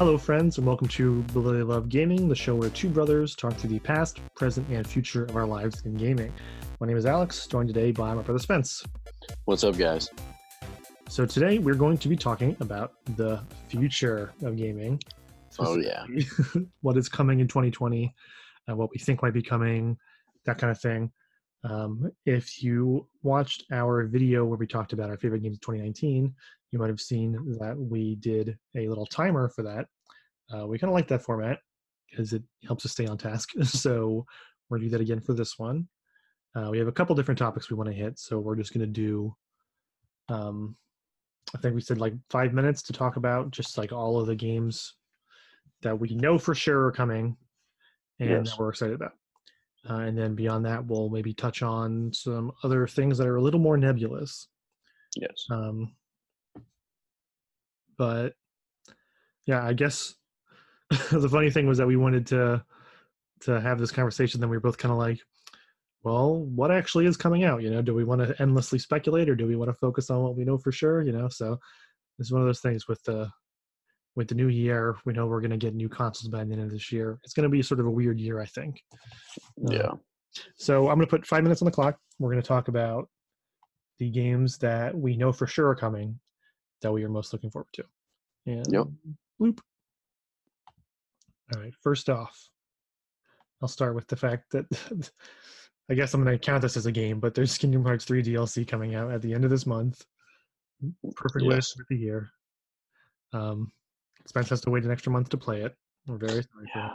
Hello, 0.00 0.16
friends, 0.16 0.56
and 0.56 0.66
welcome 0.66 0.88
to 0.88 1.20
Brotherly 1.24 1.62
Love 1.62 1.90
Gaming, 1.90 2.26
the 2.26 2.34
show 2.34 2.54
where 2.54 2.70
two 2.70 2.88
brothers 2.88 3.36
talk 3.36 3.52
through 3.52 3.68
the 3.68 3.78
past, 3.80 4.18
present, 4.34 4.66
and 4.70 4.86
future 4.86 5.26
of 5.26 5.36
our 5.36 5.44
lives 5.44 5.82
in 5.84 5.94
gaming. 5.94 6.32
My 6.80 6.86
name 6.86 6.96
is 6.96 7.04
Alex, 7.04 7.46
joined 7.46 7.68
today 7.68 7.92
by 7.92 8.14
my 8.14 8.22
brother 8.22 8.38
Spence. 8.38 8.82
What's 9.44 9.62
up, 9.62 9.76
guys? 9.76 10.08
So, 11.10 11.26
today 11.26 11.58
we're 11.58 11.74
going 11.74 11.98
to 11.98 12.08
be 12.08 12.16
talking 12.16 12.56
about 12.60 12.94
the 13.18 13.42
future 13.68 14.32
of 14.42 14.56
gaming. 14.56 14.98
Oh, 15.58 15.76
yeah. 15.76 16.06
what 16.80 16.96
is 16.96 17.10
coming 17.10 17.40
in 17.40 17.46
2020, 17.46 18.14
uh, 18.70 18.76
what 18.76 18.88
we 18.90 18.98
think 18.98 19.20
might 19.20 19.34
be 19.34 19.42
coming, 19.42 19.98
that 20.46 20.56
kind 20.56 20.70
of 20.70 20.80
thing. 20.80 21.12
Um, 21.62 22.10
if 22.24 22.62
you 22.62 23.06
watched 23.22 23.64
our 23.70 24.06
video 24.06 24.44
where 24.44 24.58
we 24.58 24.66
talked 24.66 24.92
about 24.92 25.10
our 25.10 25.18
favorite 25.18 25.42
games 25.42 25.56
of 25.56 25.60
2019, 25.60 26.34
you 26.70 26.78
might 26.78 26.88
have 26.88 27.00
seen 27.00 27.32
that 27.60 27.76
we 27.76 28.14
did 28.16 28.56
a 28.76 28.88
little 28.88 29.06
timer 29.06 29.48
for 29.48 29.62
that. 29.62 29.86
Uh, 30.52 30.66
we 30.66 30.78
kind 30.78 30.90
of 30.90 30.94
like 30.94 31.08
that 31.08 31.22
format 31.22 31.58
because 32.10 32.32
it 32.32 32.42
helps 32.64 32.84
us 32.86 32.92
stay 32.92 33.06
on 33.06 33.18
task. 33.18 33.50
so 33.62 34.24
we're 34.68 34.78
going 34.78 34.88
to 34.88 34.90
do 34.90 34.98
that 34.98 35.02
again 35.02 35.20
for 35.20 35.34
this 35.34 35.58
one. 35.58 35.86
Uh, 36.54 36.68
we 36.70 36.78
have 36.78 36.88
a 36.88 36.92
couple 36.92 37.14
different 37.14 37.38
topics 37.38 37.70
we 37.70 37.76
want 37.76 37.88
to 37.88 37.94
hit. 37.94 38.18
So 38.18 38.38
we're 38.38 38.56
just 38.56 38.72
going 38.72 38.80
to 38.80 38.86
do, 38.86 39.34
um, 40.28 40.76
I 41.54 41.58
think 41.58 41.74
we 41.74 41.80
said 41.80 41.98
like 41.98 42.14
five 42.30 42.52
minutes 42.52 42.82
to 42.84 42.92
talk 42.92 43.16
about 43.16 43.50
just 43.50 43.78
like 43.78 43.92
all 43.92 44.18
of 44.18 44.26
the 44.26 44.34
games 44.34 44.94
that 45.82 45.98
we 45.98 46.14
know 46.14 46.38
for 46.38 46.54
sure 46.54 46.86
are 46.86 46.92
coming 46.92 47.36
and 48.18 48.30
Yes. 48.30 48.50
that 48.50 48.58
we're 48.58 48.70
excited 48.70 48.94
about. 48.94 49.12
Uh, 49.88 50.00
and 50.00 50.18
then 50.18 50.34
beyond 50.34 50.64
that, 50.66 50.84
we'll 50.84 51.08
maybe 51.08 51.32
touch 51.32 51.62
on 51.62 52.12
some 52.12 52.52
other 52.62 52.86
things 52.86 53.16
that 53.18 53.26
are 53.26 53.36
a 53.36 53.42
little 53.42 53.60
more 53.60 53.76
nebulous. 53.76 54.48
Yes. 55.16 55.46
Um, 55.50 55.94
but 57.96 58.34
yeah, 59.46 59.64
I 59.64 59.72
guess 59.72 60.14
the 60.90 61.28
funny 61.28 61.50
thing 61.50 61.66
was 61.66 61.78
that 61.78 61.86
we 61.86 61.96
wanted 61.96 62.26
to 62.28 62.64
to 63.42 63.60
have 63.60 63.78
this 63.78 63.90
conversation. 63.90 64.40
Then 64.40 64.50
we 64.50 64.56
were 64.56 64.60
both 64.60 64.76
kind 64.76 64.92
of 64.92 64.98
like, 64.98 65.18
well, 66.02 66.36
what 66.36 66.70
actually 66.70 67.06
is 67.06 67.16
coming 67.16 67.44
out? 67.44 67.62
You 67.62 67.70
know, 67.70 67.82
do 67.82 67.94
we 67.94 68.04
want 68.04 68.20
to 68.20 68.40
endlessly 68.40 68.78
speculate 68.78 69.28
or 69.28 69.34
do 69.34 69.46
we 69.46 69.56
want 69.56 69.70
to 69.70 69.74
focus 69.74 70.10
on 70.10 70.22
what 70.22 70.36
we 70.36 70.44
know 70.44 70.58
for 70.58 70.72
sure? 70.72 71.02
You 71.02 71.12
know, 71.12 71.28
so 71.28 71.58
it's 72.18 72.30
one 72.30 72.42
of 72.42 72.46
those 72.46 72.60
things 72.60 72.86
with 72.86 73.02
the 73.04 73.30
with 74.16 74.28
the 74.28 74.34
new 74.34 74.48
year. 74.48 74.96
We 75.04 75.12
know 75.12 75.26
we're 75.26 75.40
going 75.40 75.50
to 75.52 75.56
get 75.56 75.74
new 75.74 75.88
consoles 75.88 76.28
by 76.28 76.44
the 76.44 76.52
end 76.52 76.62
of 76.62 76.70
this 76.70 76.90
year. 76.92 77.18
It's 77.24 77.32
going 77.32 77.44
to 77.44 77.48
be 77.48 77.62
sort 77.62 77.80
of 77.80 77.86
a 77.86 77.90
weird 77.90 78.18
year, 78.20 78.40
I 78.40 78.46
think. 78.46 78.82
Uh, 79.66 79.72
Yeah. 79.72 79.90
so 80.56 80.88
I'm 80.88 80.96
going 80.96 81.06
to 81.06 81.10
put 81.10 81.26
five 81.26 81.42
minutes 81.42 81.62
on 81.62 81.66
the 81.66 81.72
clock. 81.72 81.98
We're 82.18 82.30
going 82.30 82.42
to 82.42 82.46
talk 82.48 82.68
about 82.68 83.08
the 83.98 84.10
games 84.10 84.58
that 84.58 84.96
we 84.96 85.16
know 85.16 85.32
for 85.32 85.46
sure 85.46 85.68
are 85.68 85.74
coming 85.74 86.18
that 86.82 86.92
we 86.92 87.04
are 87.04 87.08
most 87.08 87.32
looking 87.32 87.50
forward 87.50 87.68
to. 87.74 87.84
And 88.46 88.72
Yep. 88.72 88.86
Bloop. 89.40 89.60
All 91.54 91.60
right. 91.60 91.74
First 91.82 92.08
off, 92.08 92.48
I'll 93.62 93.68
start 93.68 93.94
with 93.94 94.06
the 94.06 94.16
fact 94.16 94.50
that 94.52 94.64
I 95.90 95.94
guess 95.94 96.14
I'm 96.14 96.22
going 96.24 96.38
to 96.38 96.44
count 96.44 96.62
this 96.62 96.76
as 96.76 96.86
a 96.86 96.92
game, 96.92 97.20
but 97.20 97.34
there's 97.34 97.58
Kingdom 97.58 97.84
Hearts 97.84 98.04
3 98.04 98.22
DLC 98.22 98.66
coming 98.66 98.94
out 98.94 99.10
at 99.10 99.20
the 99.22 99.34
end 99.34 99.44
of 99.44 99.50
this 99.50 99.66
month. 99.66 100.04
Perfect 101.16 101.44
way 101.44 101.50
to 101.50 101.54
Yes. 101.56 101.68
start 101.72 101.86
the 101.90 101.96
year. 101.96 102.30
Um, 103.32 103.70
Spence 104.30 104.48
has 104.50 104.60
to 104.60 104.70
wait 104.70 104.84
an 104.84 104.92
extra 104.92 105.10
month 105.10 105.28
to 105.30 105.36
play 105.36 105.62
it. 105.62 105.74
We're 106.06 106.16
very 106.16 106.44
sorry 106.44 106.70
for 106.72 106.92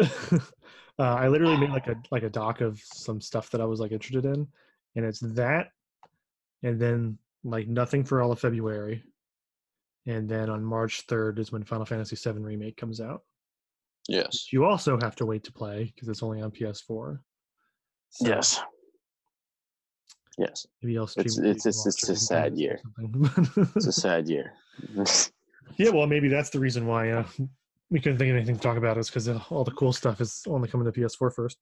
Yeah. 0.00 0.38
uh, 0.98 1.02
I 1.02 1.28
literally 1.28 1.58
made 1.58 1.68
like 1.68 1.86
a 1.86 1.96
like 2.10 2.22
a 2.22 2.30
doc 2.30 2.62
of 2.62 2.80
some 2.80 3.20
stuff 3.20 3.50
that 3.50 3.60
I 3.60 3.66
was 3.66 3.78
like 3.78 3.92
interested 3.92 4.24
in, 4.24 4.48
and 4.96 5.04
it's 5.04 5.20
that, 5.20 5.68
and 6.62 6.80
then 6.80 7.18
like 7.44 7.68
nothing 7.68 8.04
for 8.04 8.22
all 8.22 8.32
of 8.32 8.40
February, 8.40 9.02
and 10.06 10.26
then 10.26 10.48
on 10.48 10.64
March 10.64 11.02
third 11.02 11.38
is 11.38 11.52
when 11.52 11.62
Final 11.62 11.84
Fantasy 11.84 12.16
VII 12.16 12.38
remake 12.40 12.78
comes 12.78 12.98
out. 12.98 13.20
Yes. 14.08 14.50
You 14.50 14.64
also 14.64 14.98
have 15.02 15.14
to 15.16 15.26
wait 15.26 15.44
to 15.44 15.52
play 15.52 15.92
because 15.94 16.08
it's 16.08 16.22
only 16.22 16.40
on 16.40 16.52
PS4. 16.52 17.18
So 18.08 18.26
Yes. 18.26 18.62
Yes. 20.38 20.66
maybe 20.82 20.96
I'll 20.96 21.04
It's- 21.04 21.32
stream 21.34 21.46
it 21.46 21.50
it's- 21.56 21.66
it's- 21.66 21.76
while 21.84 21.88
it's 21.88 22.08
a 22.08 22.16
sad 22.32 22.56
year. 22.56 22.80
It's 23.76 23.86
a 23.86 23.92
sad 23.92 24.28
year. 24.28 24.52
yeah, 25.76 25.90
well, 25.90 26.06
maybe 26.06 26.28
that's 26.28 26.50
the 26.50 26.60
reason 26.60 26.86
why 26.86 27.10
uh, 27.10 27.26
we 27.90 28.00
couldn't 28.00 28.18
think 28.18 28.30
of 28.30 28.36
anything 28.36 28.56
to 28.56 28.60
talk 28.60 28.76
about 28.76 28.98
is 28.98 29.08
because 29.08 29.28
all 29.50 29.64
the 29.64 29.70
cool 29.72 29.92
stuff 29.92 30.20
is 30.20 30.42
only 30.46 30.68
coming 30.68 30.90
to 30.90 31.00
PS4 31.00 31.32
first. 31.34 31.58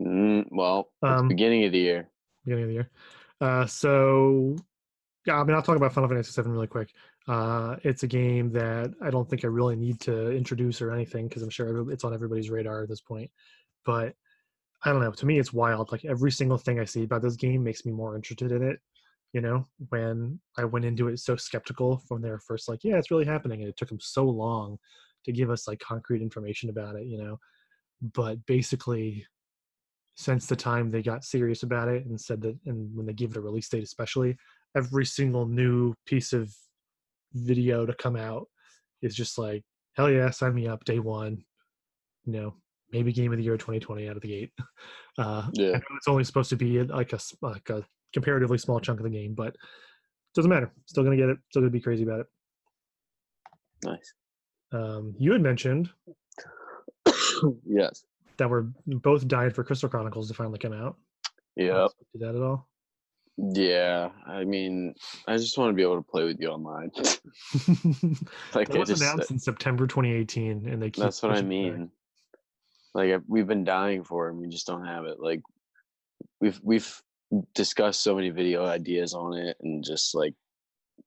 Mm, 0.00 0.46
well, 0.50 0.90
Um, 1.02 1.28
beginning 1.28 1.64
of 1.64 1.72
the 1.72 1.78
year. 1.78 2.08
beginning 2.44 2.64
of 2.64 2.68
the 2.68 2.74
year. 2.74 2.90
Uh, 3.40 3.66
so, 3.66 4.56
yeah, 5.26 5.40
I 5.40 5.44
mean, 5.44 5.54
I'll 5.54 5.62
talk 5.62 5.76
about 5.76 5.92
Final 5.92 6.08
Fantasy 6.08 6.40
VII 6.40 6.48
really 6.48 6.66
quick. 6.66 6.90
Uh, 7.28 7.76
it's 7.84 8.02
a 8.02 8.06
game 8.08 8.50
that 8.52 8.92
I 9.00 9.10
don't 9.10 9.28
think 9.28 9.44
I 9.44 9.48
really 9.48 9.76
need 9.76 10.00
to 10.00 10.30
introduce 10.32 10.82
or 10.82 10.90
anything 10.90 11.28
because 11.28 11.42
I'm 11.42 11.50
sure 11.50 11.88
it's 11.92 12.02
on 12.04 12.14
everybody's 12.14 12.50
radar 12.50 12.82
at 12.82 12.88
this 12.88 13.00
point. 13.00 13.30
But 13.84 14.14
I 14.84 14.90
don't 14.90 15.00
know. 15.00 15.12
To 15.12 15.26
me, 15.26 15.38
it's 15.38 15.52
wild. 15.52 15.92
Like 15.92 16.04
every 16.04 16.32
single 16.32 16.58
thing 16.58 16.80
I 16.80 16.84
see 16.84 17.04
about 17.04 17.22
this 17.22 17.36
game 17.36 17.62
makes 17.62 17.86
me 17.86 17.92
more 17.92 18.16
interested 18.16 18.52
in 18.52 18.62
it. 18.62 18.80
You 19.32 19.40
know, 19.40 19.66
when 19.88 20.40
I 20.58 20.64
went 20.64 20.84
into 20.84 21.08
it 21.08 21.18
so 21.18 21.36
skeptical 21.36 21.98
from 22.08 22.20
their 22.20 22.38
first, 22.38 22.68
like, 22.68 22.80
yeah, 22.82 22.96
it's 22.96 23.10
really 23.10 23.24
happening, 23.24 23.60
and 23.60 23.68
it 23.68 23.76
took 23.76 23.88
them 23.88 24.00
so 24.00 24.24
long 24.24 24.78
to 25.24 25.32
give 25.32 25.50
us 25.50 25.68
like 25.68 25.78
concrete 25.78 26.20
information 26.20 26.68
about 26.68 26.96
it. 26.96 27.06
You 27.06 27.18
know, 27.18 27.38
but 28.02 28.44
basically 28.46 29.24
since 30.14 30.46
the 30.46 30.56
time 30.56 30.90
they 30.90 31.02
got 31.02 31.24
serious 31.24 31.62
about 31.62 31.88
it 31.88 32.04
and 32.06 32.20
said 32.20 32.40
that 32.42 32.56
and 32.66 32.94
when 32.94 33.06
they 33.06 33.12
gave 33.12 33.30
it 33.30 33.36
a 33.36 33.40
release 33.40 33.68
date 33.68 33.82
especially 33.82 34.36
every 34.76 35.06
single 35.06 35.46
new 35.46 35.94
piece 36.06 36.32
of 36.32 36.54
video 37.32 37.86
to 37.86 37.94
come 37.94 38.16
out 38.16 38.46
is 39.00 39.14
just 39.14 39.38
like 39.38 39.64
hell 39.94 40.10
yeah 40.10 40.28
sign 40.30 40.54
me 40.54 40.68
up 40.68 40.84
day 40.84 40.98
one 40.98 41.42
you 42.26 42.32
know 42.32 42.54
maybe 42.92 43.12
game 43.12 43.32
of 43.32 43.38
the 43.38 43.44
year 43.44 43.56
2020 43.56 44.08
out 44.08 44.16
of 44.16 44.22
the 44.22 44.28
gate 44.28 44.50
uh 45.18 45.46
Yeah. 45.54 45.78
it's 45.96 46.08
only 46.08 46.24
supposed 46.24 46.50
to 46.50 46.56
be 46.56 46.82
like 46.82 47.12
a 47.12 47.18
like 47.40 47.68
a 47.70 47.84
comparatively 48.12 48.58
small 48.58 48.80
chunk 48.80 49.00
of 49.00 49.04
the 49.04 49.10
game 49.10 49.34
but 49.34 49.56
doesn't 50.34 50.50
matter 50.50 50.70
still 50.86 51.02
gonna 51.04 51.16
get 51.16 51.28
it 51.28 51.38
still 51.50 51.62
gonna 51.62 51.70
be 51.70 51.80
crazy 51.80 52.02
about 52.02 52.20
it 52.20 52.26
Nice. 53.84 54.12
um 54.72 55.14
you 55.18 55.32
had 55.32 55.40
mentioned 55.42 55.90
yes. 57.66 58.04
that 58.36 58.48
we're 58.48 58.66
both 58.86 59.26
dying 59.26 59.50
for 59.50 59.64
crystal 59.64 59.88
chronicles 59.88 60.28
to 60.28 60.34
finally 60.34 60.58
come 60.58 60.72
out 60.72 60.96
Yeah. 61.56 61.88
did 62.12 62.22
that 62.22 62.34
at 62.36 62.42
all 62.42 62.68
Yeah. 63.38 64.10
I 64.26 64.44
mean, 64.44 64.94
I 65.26 65.36
just 65.38 65.56
want 65.56 65.70
to 65.70 65.74
be 65.74 65.82
able 65.82 65.96
to 65.96 66.02
play 66.02 66.24
with 66.24 66.38
you 66.38 66.48
online. 66.48 66.90
Like 68.54 68.68
That 68.68 68.76
I 68.76 68.78
was 68.80 68.88
just, 68.90 69.02
announced 69.02 69.30
in 69.30 69.38
September 69.38 69.86
2018, 69.86 70.68
and 70.68 70.82
they 70.82 70.90
keep 70.90 71.02
that's 71.02 71.22
what 71.22 71.32
I 71.32 71.40
mean. 71.42 71.90
Like 72.94 73.20
we've 73.26 73.46
been 73.46 73.64
dying 73.64 74.04
for 74.04 74.26
it, 74.28 74.32
and 74.32 74.40
we 74.40 74.48
just 74.48 74.66
don't 74.66 74.84
have 74.86 75.04
it. 75.06 75.18
Like 75.20 75.40
we've 76.40 76.60
we've 76.62 77.00
discussed 77.54 78.02
so 78.02 78.14
many 78.14 78.30
video 78.30 78.64
ideas 78.66 79.14
on 79.14 79.32
it, 79.34 79.56
and 79.62 79.82
just 79.84 80.14
like 80.14 80.34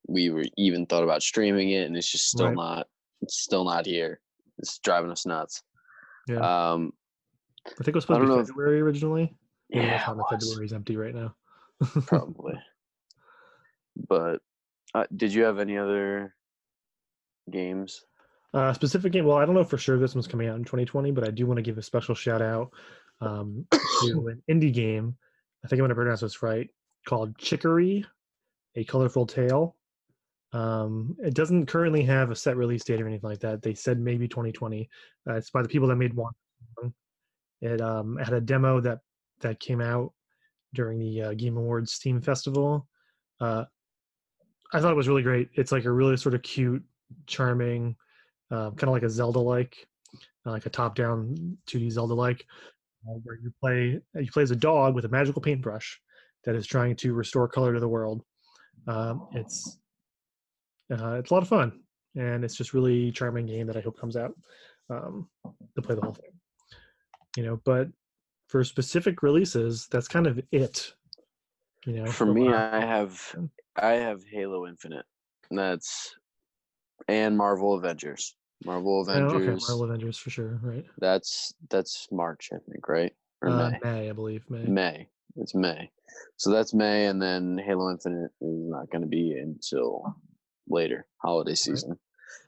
we 0.08 0.30
were 0.30 0.46
even 0.58 0.86
thought 0.86 1.04
about 1.04 1.22
streaming 1.24 1.70
it, 1.72 1.86
and 1.86 1.96
it's 1.96 2.12
just 2.12 2.28
still 2.30 2.48
Right. 2.48 2.56
not. 2.56 2.88
It's 3.22 3.38
still 3.38 3.64
not 3.66 3.86
here. 3.86 4.20
It's 4.58 4.80
driving 4.80 5.12
us 5.12 5.26
nuts. 5.26 5.62
Yeah. 6.28 6.38
Um. 6.72 6.92
I 7.68 7.70
think 7.84 7.90
it 7.90 7.96
was 7.96 8.04
supposed 8.04 8.22
to 8.22 8.26
be 8.28 8.32
know 8.34 8.40
if- 8.40 8.48
February 8.48 8.82
originally. 8.82 9.36
Yeah. 9.70 9.82
that's 9.88 10.02
it 10.04 10.06
how 10.06 10.14
the 10.14 10.24
was, 10.24 10.44
February 10.44 10.66
is 10.66 10.74
empty 10.74 10.96
right 10.98 11.16
now. 11.16 11.36
probably. 12.08 12.54
But 14.10 14.42
uh, 14.94 15.06
did 15.16 15.34
you 15.34 15.44
have 15.44 15.58
any 15.58 15.78
other 15.78 16.36
games? 17.50 18.04
Uh, 18.56 18.72
specific 18.72 19.12
game. 19.12 19.26
Well, 19.26 19.36
I 19.36 19.46
don't 19.46 19.54
know 19.54 19.66
for 19.66 19.78
sure 19.78 20.00
this 20.00 20.16
one's 20.16 20.28
coming 20.28 20.48
out 20.48 20.56
in 20.56 20.64
2020, 20.64 21.12
but 21.12 21.28
I 21.28 21.32
do 21.32 21.46
want 21.46 21.58
to 21.58 21.62
give 21.62 21.78
a 21.78 21.82
special 21.82 22.16
shout 22.16 22.42
out 22.42 22.72
um, 23.20 23.68
to 23.72 24.30
an 24.30 24.42
indie 24.50 24.74
game. 24.74 25.18
I 25.64 25.68
think 25.68 25.80
I'm 25.80 25.82
going 25.82 25.90
to 25.90 25.96
pronounce 25.96 26.22
this 26.22 26.42
right. 26.42 26.70
Called 27.06 27.38
Chicory, 27.38 28.06
a 28.76 28.86
colorful 28.86 29.26
tale. 29.28 29.76
Um, 30.54 31.18
it 31.22 31.34
doesn't 31.34 31.66
currently 31.66 32.04
have 32.04 32.32
a 32.32 32.36
set 32.36 32.56
release 32.56 32.86
date 32.86 33.02
or 33.02 33.08
anything 33.08 33.30
like 33.30 33.42
that. 33.42 33.62
They 33.62 33.74
said 33.74 34.00
maybe 34.00 34.26
2020. 34.26 34.90
Uh, 35.30 35.34
it's 35.34 35.50
by 35.50 35.62
the 35.62 35.68
people 35.68 35.90
that 35.90 35.98
made 35.98 36.14
one. 36.14 36.32
It 37.60 37.82
um, 37.82 38.16
had 38.16 38.34
a 38.34 38.40
demo 38.40 38.80
that 38.82 39.00
that 39.42 39.60
came 39.60 39.82
out 39.82 40.14
during 40.74 41.00
the 41.00 41.22
uh, 41.22 41.34
Game 41.34 41.58
Awards 41.58 41.92
Steam 41.92 42.22
Festival. 42.22 42.88
Uh, 43.42 43.66
I 44.72 44.80
thought 44.80 44.92
it 44.92 44.98
was 44.98 45.10
really 45.10 45.24
great. 45.24 45.50
It's 45.56 45.74
like 45.74 45.84
a 45.84 45.92
really 45.92 46.16
sort 46.16 46.36
of 46.36 46.42
cute, 46.42 46.84
charming, 47.28 47.98
uh, 48.52 48.72
kind 48.72 48.84
of 48.84 48.90
like 48.90 49.04
a 49.04 49.10
Zelda-like, 49.10 49.88
uh, 50.46 50.52
like 50.52 50.66
a 50.66 50.70
top-down 50.70 51.58
2D 51.68 51.92
Zelda-like, 51.92 52.46
uh, 53.08 53.14
where 53.24 53.38
you 53.42 53.52
play 53.62 54.00
you 54.16 54.32
play 54.32 54.44
as 54.44 54.52
a 54.52 54.56
dog 54.56 54.96
with 54.96 55.06
a 55.06 55.10
magical 55.10 55.42
paintbrush 55.42 56.00
that 56.44 56.56
is 56.56 56.66
trying 56.66 56.96
to 56.96 57.14
restore 57.14 57.48
color 57.48 57.74
to 57.74 57.80
the 57.80 57.88
world. 57.88 58.24
Um, 58.88 59.28
it's 59.34 59.80
uh, 60.92 61.14
it's 61.14 61.32
a 61.32 61.34
lot 61.34 61.44
of 61.44 61.50
fun, 61.50 61.82
and 62.16 62.44
it's 62.44 62.56
just 62.56 62.74
really 62.74 63.12
charming 63.12 63.46
game 63.46 63.68
that 63.68 63.78
I 63.78 63.82
hope 63.82 64.00
comes 64.00 64.16
out 64.16 64.34
um, 64.90 65.28
to 65.76 65.82
play 65.82 65.96
the 65.96 66.02
whole 66.02 66.14
thing. 66.14 66.32
You 67.38 67.44
know, 67.44 67.62
but 67.66 67.88
for 68.48 68.64
specific 68.64 69.24
releases, 69.24 69.88
that's 69.92 70.08
kind 70.08 70.28
of 70.28 70.40
it. 70.52 70.94
You 71.86 71.94
know, 71.94 72.12
For 72.12 72.30
a 72.30 72.34
me. 72.34 72.54
I 72.54 72.80
have 72.80 73.36
I 73.78 73.94
have 73.94 74.24
Halo 74.32 74.68
Infinite. 74.68 75.06
And 75.50 75.60
That's 75.60 76.16
and 77.08 77.38
Marvel 77.38 77.74
Avengers. 77.76 78.36
Marvel 78.64 79.06
Oh, 79.08 79.12
okay, 79.12 79.36
Avengers. 79.36 79.68
Marvel 79.68 79.84
Avengers 79.86 80.18
for 80.18 80.30
sure, 80.30 80.60
right? 80.64 80.86
That's 81.00 81.54
that's 81.70 82.08
March, 82.12 82.50
I 82.54 82.58
think, 82.70 82.88
right? 82.88 83.14
Or 83.42 83.50
Uh, 83.50 83.70
May. 83.72 83.80
May, 83.84 84.10
I 84.10 84.14
believe. 84.14 84.44
May. 84.50 84.64
May. 84.66 85.10
It's 85.38 85.54
May. 85.54 85.92
So 86.38 86.50
that's 86.52 86.74
May, 86.74 87.08
and 87.08 87.22
then 87.22 87.58
Halo 87.58 87.92
Infinite 87.92 88.32
is 88.42 88.70
not 88.70 88.90
going 88.90 89.02
to 89.02 89.08
be 89.08 89.34
until 89.34 90.16
later 90.70 91.06
holiday 91.18 91.56
season. 91.56 92.00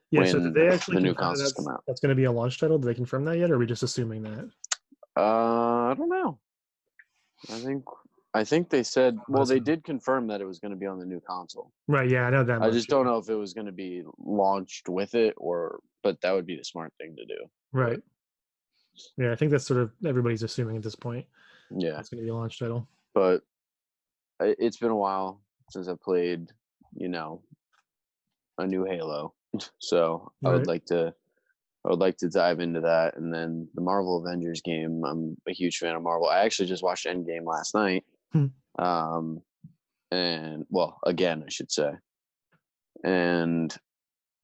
Yeah, 0.10 0.24
so 0.24 0.40
did 0.40 0.54
they 0.54 0.70
actually 0.70 0.96
the 0.96 1.02
new 1.02 1.14
consoles 1.14 1.40
that's, 1.40 1.54
come 1.54 1.68
out. 1.74 1.84
that's 1.86 2.00
going 2.00 2.10
to 2.10 2.16
be 2.16 2.24
a 2.24 2.32
launch 2.32 2.60
title? 2.60 2.78
Did 2.78 2.88
they 2.88 2.94
confirm 2.94 3.26
that 3.26 3.38
yet, 3.38 3.52
or 3.52 3.56
are 3.56 3.58
we 3.58 3.66
just 3.66 3.84
assuming 3.84 4.24
that? 4.24 4.50
Uh, 5.18 5.92
I 5.92 5.96
don't 5.98 6.08
know. 6.08 6.40
I 7.50 7.60
think 7.60 7.84
I 8.38 8.44
think 8.44 8.70
they 8.70 8.84
said. 8.84 9.18
Well, 9.28 9.46
they 9.46 9.60
did 9.60 9.84
confirm 9.84 10.28
that 10.28 10.42
it 10.42 10.46
was 10.46 10.60
going 10.60 10.72
to 10.72 10.78
be 10.78 10.86
on 10.86 11.00
the 11.00 11.06
new 11.06 11.20
console. 11.28 11.72
Right. 11.88 12.10
Yeah, 12.10 12.28
I 12.28 12.30
know 12.30 12.44
that. 12.44 12.62
I 12.62 12.66
much, 12.68 12.74
just 12.74 12.88
don't 12.90 13.06
know 13.06 13.18
if 13.18 13.30
it 13.30 13.36
was 13.36 13.54
going 13.54 13.66
to 13.66 13.72
be 13.72 14.04
launched 14.20 14.90
with 14.90 15.16
it 15.16 15.34
or. 15.38 15.80
But 16.04 16.22
that 16.22 16.32
would 16.34 16.46
be 16.46 16.56
the 16.56 16.64
smart 16.64 16.94
thing 17.00 17.16
to 17.18 17.26
do. 17.26 17.38
Right. 17.74 18.00
Yeah, 19.18 19.32
I 19.32 19.36
think 19.36 19.52
that's 19.52 19.66
sort 19.66 19.82
of 19.82 19.92
everybody's 20.06 20.44
assuming 20.44 20.78
at 20.78 20.84
this 20.84 20.96
point. 20.96 21.26
Yeah, 21.76 22.00
It's 22.00 22.10
going 22.10 22.20
to 22.20 22.24
be 22.24 22.30
a 22.30 22.36
launch 22.36 22.60
title. 22.60 22.88
but 23.14 23.42
it's 24.40 24.78
been 24.78 24.92
a 24.92 24.96
while 24.96 25.42
since 25.72 25.88
I 25.88 25.94
played. 26.02 26.48
You 26.96 27.10
know, 27.10 27.42
a 28.58 28.66
new 28.68 28.86
Halo. 28.86 29.34
So 29.80 30.32
I 30.46 30.50
would 30.52 30.68
like 30.68 30.86
to. 30.86 31.14
I 31.86 31.90
would 31.90 32.00
like 32.00 32.18
to 32.18 32.30
dive 32.30 32.60
into 32.60 32.82
that, 32.82 33.16
and 33.18 33.34
then 33.34 33.68
the 33.76 33.82
Marvel 33.82 34.24
Avengers 34.24 34.62
game. 34.62 35.04
I'm 35.06 35.38
a 35.48 35.54
huge 35.54 35.78
fan 35.78 35.96
of 35.96 36.04
Marvel. 36.04 36.28
I 36.28 36.40
actually 36.40 36.68
just 36.68 36.84
watched 36.84 37.06
Endgame 37.06 37.46
last 37.46 37.74
night. 37.74 38.04
Hmm. 38.34 38.48
Um, 38.80 39.42
and 40.12 40.66
well, 40.70 41.00
again, 41.06 41.44
I 41.46 41.50
should 41.50 41.72
say, 41.72 41.92
and 43.04 43.76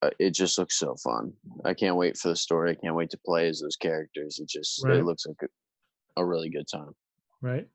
uh, 0.01 0.09
it 0.19 0.31
just 0.31 0.57
looks 0.57 0.77
so 0.77 0.95
fun. 0.95 1.33
I 1.63 1.73
can't 1.73 1.95
wait 1.95 2.17
for 2.17 2.29
the 2.29 2.35
story. 2.35 2.71
I 2.71 2.75
can't 2.75 2.95
wait 2.95 3.09
to 3.11 3.19
play 3.25 3.47
as 3.47 3.61
those 3.61 3.75
characters. 3.77 4.39
It 4.39 4.49
just 4.49 4.83
Right. 4.83 4.97
it 4.97 5.05
looks 5.05 5.25
like 5.25 5.37
a, 5.43 6.21
a 6.21 6.25
really 6.25 6.49
good 6.49 6.67
time. 6.67 6.93
Right. 7.41 7.67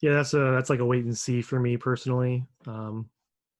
Yeah, 0.00 0.14
that's 0.14 0.34
a 0.34 0.50
that's 0.52 0.70
like 0.70 0.80
a 0.80 0.84
wait 0.84 1.04
and 1.04 1.16
see 1.16 1.42
for 1.42 1.60
me 1.60 1.76
personally. 1.76 2.44
Um, 2.66 3.08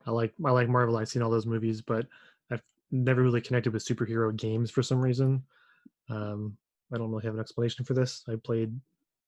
I 0.06 0.10
like 0.10 0.32
I 0.44 0.50
like 0.50 0.68
Marvel. 0.68 0.96
I've 0.96 1.08
seen 1.08 1.22
all 1.22 1.30
those 1.30 1.46
movies, 1.46 1.80
but 1.80 2.06
I've 2.50 2.62
never 2.90 3.22
really 3.22 3.40
connected 3.40 3.72
with 3.72 3.84
superhero 3.84 4.34
games 4.34 4.70
for 4.70 4.82
some 4.82 5.00
reason. 5.00 5.44
Um, 6.08 6.56
I 6.92 6.98
don't 6.98 7.10
really 7.10 7.24
have 7.24 7.34
an 7.34 7.40
explanation 7.40 7.84
for 7.84 7.94
this. 7.94 8.24
I 8.28 8.36
played 8.36 8.78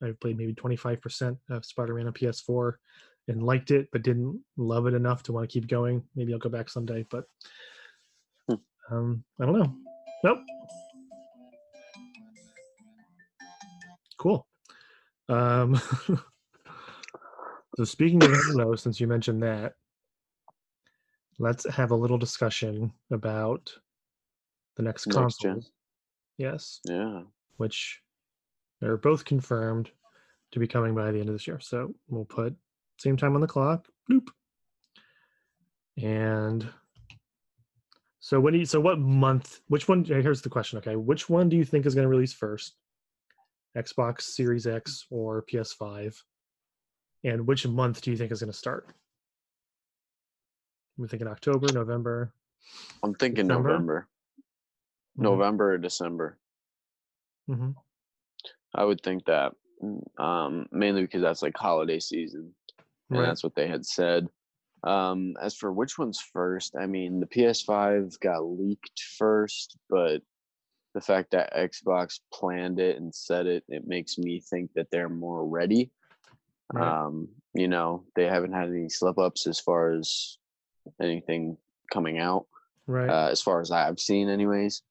I 0.03 0.13
played 0.21 0.37
maybe 0.37 0.55
25% 0.55 1.37
of 1.51 1.65
Spider-Man 1.65 2.07
on 2.07 2.13
PS4 2.13 2.79
and 3.29 3.43
liked 3.43 3.71
it, 3.71 3.89
but 3.93 4.03
didn't 4.03 4.41
love 4.57 4.87
it 4.87 4.95
enough 4.95 5.23
to 5.25 5.33
want 5.33 5.49
to 5.49 5.53
keep 5.53 5.69
going. 5.69 6.03
Maybe 6.15 6.33
I'll 6.33 6.39
go 6.39 6.49
back 6.49 6.69
someday, 6.69 7.07
but 7.11 7.25
Hmm. 8.49 8.57
um, 8.91 9.25
I 9.41 9.47
don't 9.47 9.59
know. 9.59 9.75
Nope. 10.25 10.39
Cool. 14.19 14.47
Um, 15.29 15.75
so 17.77 17.85
speaking 17.85 18.25
of 18.25 18.33
Halo, 18.33 18.75
since 18.77 19.01
you 19.01 19.07
mentioned 19.07 19.43
that, 19.43 19.75
let's 21.39 21.65
have 21.69 21.91
a 21.91 21.97
little 21.97 22.19
discussion 22.19 22.93
about 23.11 23.73
the 24.77 24.83
next 24.83 25.07
Next 25.07 25.41
gen. 25.41 25.63
Yes, 26.37 26.81
Yeah. 26.85 27.23
which 27.57 28.01
they're 28.85 28.99
both 28.99 29.25
confirmed 29.25 29.91
to 30.53 30.59
be 30.59 30.67
coming 30.67 30.95
by 30.95 31.11
the 31.11 31.19
end 31.19 31.31
of 31.31 31.35
this 31.35 31.47
year. 31.47 31.59
So 31.59 31.95
we'll 32.07 32.27
put 32.27 32.55
same 32.99 33.17
time 33.17 33.35
on 33.35 33.41
the 33.41 33.47
clock. 33.47 33.89
Bloop. 34.11 34.29
And 35.97 36.69
so 38.21 38.39
what 38.41 38.53
do 38.53 38.59
you 38.59 38.67
so 38.67 38.81
what 38.81 38.99
month 38.99 39.61
which 39.69 39.89
one 39.89 40.05
here's 40.05 40.43
the 40.43 40.51
question, 40.51 40.77
okay. 40.79 40.97
Which 40.97 41.31
one 41.31 41.49
do 41.49 41.57
you 41.57 41.65
think 41.65 41.87
is 41.87 41.95
going 41.95 42.05
to 42.05 42.11
release 42.11 42.35
first? 42.35 42.75
Xbox 43.75 44.21
Series 44.23 44.67
X 44.67 45.07
or 45.11 45.43
PS5? 45.51 46.15
And 47.25 47.47
which 47.47 47.67
month 47.67 48.03
do 48.03 48.11
you 48.11 48.19
think 48.19 48.33
is 48.33 48.41
going 48.41 48.53
to 48.53 48.57
start? 48.59 48.89
We're 50.99 51.09
thinking 51.09 51.27
October, 51.27 51.73
November. 51.73 52.35
I'm 53.03 53.15
thinking 53.15 53.47
December? 53.49 53.71
November, 53.71 54.09
Mhm, 55.19 55.23
November 55.23 55.73
or 55.73 55.79
December. 55.79 56.39
mhm. 57.49 57.75
I 58.75 58.85
would 58.85 59.01
think 59.03 59.25
that, 59.27 59.53
mm, 59.83 60.03
um, 60.21 60.67
mainly 60.73 61.03
because 61.03 61.23
that's 61.23 61.43
like 61.43 61.57
holiday 61.57 62.01
season, 62.01 62.55
and 63.11 63.19
Right. 63.19 63.27
that's 63.27 63.45
what 63.45 63.55
they 63.55 63.67
had 63.67 63.85
said. 63.87 64.29
Um, 64.83 65.35
as 65.41 65.57
for 65.57 65.73
which 65.73 65.99
one's 65.99 66.21
first, 66.21 66.77
I 66.77 66.87
mean, 66.87 67.21
the 67.21 67.27
PS5 67.27 68.19
got 68.21 68.45
leaked 68.45 69.03
first, 69.19 69.79
but 69.89 70.23
the 70.93 71.01
fact 71.01 71.31
that 71.31 71.55
Xbox 71.55 72.21
planned 72.33 72.79
it 72.79 72.97
and 72.97 73.15
said 73.15 73.47
it, 73.47 73.65
it 73.69 73.87
makes 73.87 74.19
me 74.19 74.41
think 74.41 74.73
that 74.75 74.91
they're 74.91 75.09
more 75.09 75.47
ready. 75.47 75.91
Right. 76.73 77.05
Um, 77.07 77.29
you 77.55 77.69
know, 77.69 78.05
they 78.15 78.25
haven't 78.25 78.53
had 78.53 78.69
any 78.69 78.89
slip 78.89 79.19
ups 79.19 79.47
as 79.47 79.59
far 79.59 79.93
as 79.93 80.39
anything 81.01 81.57
coming 81.93 82.19
out. 82.19 82.47
right. 82.87 83.09
uh, 83.09 83.29
as 83.31 83.41
far 83.41 83.61
as 83.61 83.71
I've 83.71 83.99
seen, 84.01 84.29
anyways. 84.29 84.83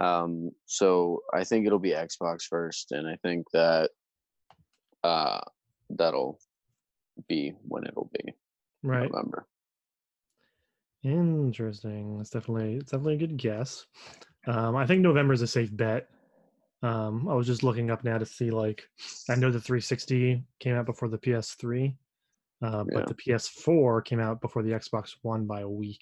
Um, 0.00 0.50
so 0.66 1.20
I 1.34 1.44
think 1.44 1.66
it'll 1.66 1.78
be 1.78 1.90
Xbox 1.90 2.42
first, 2.44 2.92
and 2.92 3.06
I 3.06 3.16
think 3.22 3.46
that 3.52 3.90
uh, 5.04 5.40
that'll 5.90 6.40
be 7.28 7.54
when 7.68 7.84
it'll 7.86 8.10
be 8.12 8.32
right. 8.82 9.10
November. 9.10 9.46
Interesting. 11.02 12.18
It's 12.20 12.30
definitely 12.30 12.76
it's 12.76 12.90
definitely 12.92 13.14
a 13.14 13.18
good 13.18 13.36
guess. 13.36 13.86
Um, 14.46 14.76
I 14.76 14.86
think 14.86 15.00
November 15.02 15.32
is 15.32 15.42
a 15.42 15.46
safe 15.46 15.74
bet. 15.74 16.08
Um, 16.82 17.28
I 17.28 17.34
was 17.34 17.46
just 17.46 17.62
looking 17.62 17.90
up 17.90 18.04
now 18.04 18.18
to 18.18 18.26
see 18.26 18.50
like 18.50 18.82
I 19.28 19.34
know 19.34 19.50
the 19.50 19.60
360 19.60 20.42
came 20.60 20.74
out 20.76 20.86
before 20.86 21.08
the 21.08 21.18
PS3, 21.18 21.94
uh, 22.62 22.84
Yeah. 22.90 22.94
but 22.94 23.06
the 23.06 23.14
PS4 23.14 24.04
came 24.04 24.20
out 24.20 24.40
before 24.40 24.62
the 24.62 24.70
Xbox 24.72 25.16
One 25.22 25.46
by 25.46 25.60
a 25.60 25.68
week. 25.68 26.00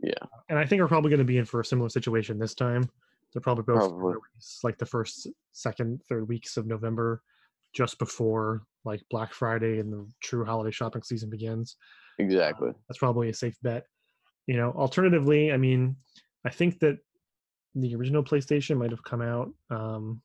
Yeah. 0.00 0.12
And 0.48 0.58
I 0.58 0.64
think 0.64 0.80
we're 0.80 0.88
probably 0.88 1.10
going 1.10 1.18
to 1.18 1.24
be 1.24 1.38
in 1.38 1.44
for 1.44 1.60
a 1.60 1.64
similar 1.64 1.88
situation 1.90 2.38
this 2.38 2.54
time. 2.54 2.88
They're 3.32 3.42
probably 3.42 3.64
both 3.64 3.90
Probably. 3.90 4.14
like 4.62 4.78
the 4.78 4.86
first, 4.86 5.28
second, 5.52 6.02
third 6.08 6.28
weeks 6.28 6.56
of 6.56 6.66
November, 6.66 7.22
just 7.74 7.98
before 7.98 8.62
like 8.84 9.02
Black 9.10 9.32
Friday 9.32 9.80
and 9.80 9.92
the 9.92 10.08
true 10.22 10.44
holiday 10.44 10.70
shopping 10.70 11.02
season 11.02 11.28
begins. 11.28 11.76
Exactly. 12.18 12.72
That's 12.88 12.98
probably 12.98 13.28
a 13.28 13.34
safe 13.34 13.56
bet. 13.62 13.84
You 14.46 14.56
know, 14.56 14.70
alternatively, 14.72 15.52
I 15.52 15.58
mean, 15.58 15.96
I 16.44 16.50
think 16.50 16.78
that 16.80 16.98
the 17.74 17.94
original 17.94 18.24
PlayStation 18.24 18.78
might 18.78 18.90
have 18.90 19.04
come 19.04 19.20
out 19.20 19.50
um, 19.70 20.22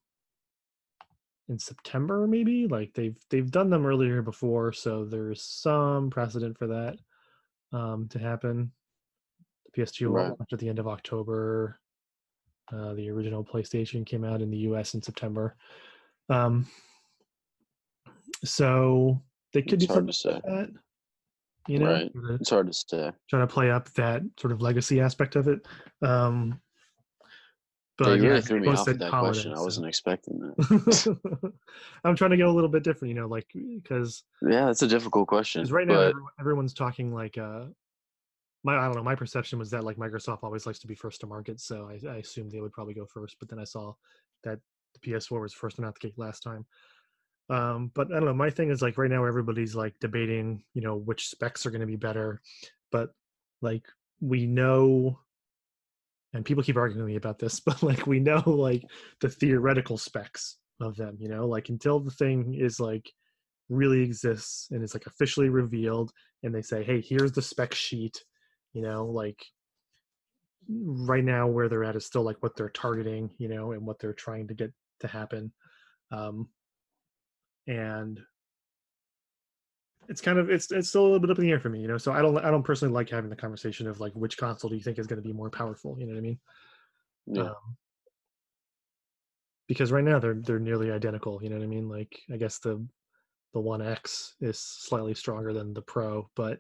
in 1.50 1.60
September, 1.60 2.25
maybe. 2.25 2.68
Like 2.68 2.94
they've 2.94 3.18
they've 3.30 3.51
done 3.51 3.70
them 3.70 3.86
earlier 3.86 4.22
before, 4.22 4.72
so 4.72 5.04
there's 5.06 5.44
some 5.44 6.10
precedent 6.10 6.58
for 6.58 6.68
that 6.68 6.98
um, 7.78 8.08
to 8.10 8.20
happen. 8.20 8.72
The 9.66 9.82
PS2 9.82 10.10
Right. 10.10 10.28
launched 10.30 10.54
at 10.54 10.60
the 10.60 10.70
end 10.70 10.80
of 10.80 10.88
October. 10.88 11.80
Uh, 12.72 12.93
the 12.93 13.10
original 13.10 13.43
PlayStation 13.43 14.05
came 14.05 14.24
out 14.24 14.41
in 14.41 14.50
the 14.50 14.58
U.S. 14.60 14.93
in 14.93 15.01
September. 15.01 15.55
Um, 16.29 16.65
so 18.43 19.22
they 19.53 19.62
could 19.62 19.74
It's 19.74 19.86
do 19.88 19.93
hard 19.93 20.12
to 20.12 20.32
like 20.32 20.43
that. 20.43 20.70
You 21.67 21.79
know, 21.79 21.91
Right. 21.91 22.12
It's 22.41 22.50
hard 22.50 22.67
to 22.67 22.74
say. 22.74 23.12
trying 23.29 23.48
to 23.48 23.53
play 23.53 23.72
up 23.72 23.89
that 23.93 24.22
sort 24.38 24.51
of 24.51 24.62
legacy 24.62 25.00
aspect 25.00 25.36
of 25.36 25.48
it. 25.48 25.65
Um, 26.01 26.60
but 27.98 28.20
yeah, 28.20 28.27
really 28.29 28.41
threw 28.41 28.60
me 28.60 28.67
off 28.67 28.88
with 28.88 29.00
that 29.00 29.12
holiday, 29.12 29.34
question. 29.34 29.53
I 29.53 29.62
wasn't 29.62 29.88
expecting 29.88 30.39
that. 30.39 31.53
I'm 32.03 32.15
trying 32.15 32.32
to 32.32 32.38
go 32.38 32.50
a 32.50 32.51
little 32.55 32.70
bit 32.70 32.84
different, 32.84 33.10
you 33.13 33.22
know, 33.22 33.27
like 33.27 33.48
because 33.53 34.24
yeah, 34.41 34.65
that's 34.65 34.82
a 34.82 34.88
difficult 34.88 35.27
question. 35.27 35.63
right 35.67 35.88
now 35.88 36.12
everyone's 36.39 36.74
talking 36.74 37.13
like 37.13 37.38
uh, 37.38 37.65
my 38.63 38.77
I 38.77 38.86
don't 38.86 38.96
know. 38.96 39.03
My 39.03 39.15
perception 39.15 39.60
was 39.60 39.70
that 39.72 39.84
like 39.84 39.98
Microsoft 39.98 40.43
always 40.43 40.65
likes 40.65 40.79
to 40.79 40.88
be 40.88 40.96
first 40.96 41.22
to 41.22 41.27
market, 41.27 41.60
so 41.60 41.89
I, 41.89 42.08
I 42.08 42.15
assumed 42.17 42.51
they 42.51 42.62
would 42.62 42.74
probably 42.74 42.93
go 42.93 43.05
first. 43.05 43.38
But 43.39 43.50
then 43.50 43.60
I 43.60 43.65
saw 43.65 43.93
that 44.43 44.60
the 44.93 45.12
PS4 45.12 45.41
was 45.41 45.53
first 45.53 45.77
and 45.77 45.88
out 45.88 45.96
the 45.96 46.08
gate 46.08 46.17
last 46.17 46.41
time. 46.41 46.65
Um, 47.50 47.91
but 47.93 48.08
I 48.12 48.15
don't 48.15 48.25
know. 48.25 48.34
My 48.34 48.50
thing 48.50 48.70
is 48.72 48.82
like 48.82 48.98
right 48.98 49.12
now 49.12 49.25
everybody's 49.25 49.75
like 49.75 49.93
debating, 50.00 50.63
you 50.74 50.82
know, 50.82 50.96
which 50.96 51.27
specs 51.27 51.65
are 51.65 51.72
going 51.72 51.82
to 51.82 51.88
be 51.88 51.98
better, 51.98 52.41
but 52.91 53.10
like 53.62 53.84
we 54.22 54.46
know, 54.46 55.20
and 56.34 56.46
people 56.46 56.63
keep 56.63 56.77
arguing 56.77 57.03
with 57.03 57.12
me 57.12 57.17
about 57.17 57.39
this, 57.39 57.60
but 57.65 57.84
like 57.84 58.08
we 58.08 58.20
know 58.20 58.41
like 58.46 58.84
the 59.20 59.29
theoretical 59.29 59.98
specs 59.98 60.58
of 60.79 60.96
them, 60.96 61.17
you 61.20 61.27
know, 61.27 61.46
like 61.48 61.70
until 61.70 62.00
the 62.00 62.12
thing 62.12 62.55
is 62.55 62.79
like 62.79 63.12
really 63.70 64.01
exists 64.01 64.70
and 64.72 64.84
it's 64.84 64.93
like 64.93 65.05
officially 65.05 65.50
revealed, 65.50 66.12
and 66.43 66.55
they 66.55 66.62
say, 66.62 66.84
hey, 66.84 67.01
here's 67.01 67.32
the 67.34 67.41
spec 67.41 67.74
sheet, 67.74 68.24
you 68.74 68.82
know, 68.82 69.06
like 69.06 69.44
right 70.70 71.24
now 71.24 71.48
where 71.48 71.70
they're 71.70 71.84
at 71.84 71.96
is 71.96 72.06
still 72.06 72.24
like 72.24 72.38
what 72.42 72.56
they're 72.56 72.70
targeting, 72.70 73.30
you 73.38 73.48
know, 73.48 73.72
and 73.72 73.86
what 73.86 74.00
they're 74.00 74.13
trying 74.13 74.48
to 74.48 74.53
get 74.53 74.72
to 75.01 75.08
happen. 75.08 75.51
Um, 76.12 76.50
and 77.68 78.20
it's 80.10 80.22
kind 80.22 80.38
of 80.38 80.50
it's 80.50 80.72
it's 80.72 80.89
still 80.89 81.03
a 81.03 81.06
little 81.06 81.20
bit 81.20 81.30
up 81.30 81.38
in 81.38 81.46
the 81.46 81.51
air 81.51 81.60
for 81.60 81.70
me, 81.70 81.80
you 81.80 81.88
know. 81.88 81.98
So 81.98 82.12
I 82.12 82.22
don't 82.22 82.38
I 82.38 82.51
don't 82.51 82.63
personally 82.63 82.94
like 82.94 83.10
having 83.10 83.30
the 83.30 83.36
conversation 83.36 83.88
of 83.88 84.00
like 84.00 84.13
which 84.13 84.38
console 84.38 84.70
do 84.70 84.75
you 84.75 84.84
think 84.84 85.00
is 85.00 85.08
going 85.08 85.22
to 85.22 85.27
be 85.27 85.34
more 85.34 85.50
powerful, 85.50 85.98
you 86.00 86.06
know 86.06 86.13
what 86.13 86.20
I 86.20 86.22
mean? 86.22 86.39
Yeah. 87.27 87.44
Um, 87.44 87.77
because 89.68 89.92
right 89.92 90.03
now 90.03 90.20
they're 90.20 90.39
they're 90.42 90.60
nearly 90.60 90.92
identical, 90.92 91.42
you 91.42 91.50
know 91.50 91.58
what 91.58 91.63
I 91.63 91.68
mean? 91.68 91.88
Like 91.88 92.20
I 92.32 92.38
guess 92.38 92.60
the 92.60 92.86
the 93.53 93.62
One 93.62 93.82
X 93.82 94.36
is 94.42 94.60
slightly 94.60 95.13
stronger 95.13 95.53
than 95.53 95.74
the 95.74 95.82
Pro, 95.82 96.30
but 96.36 96.60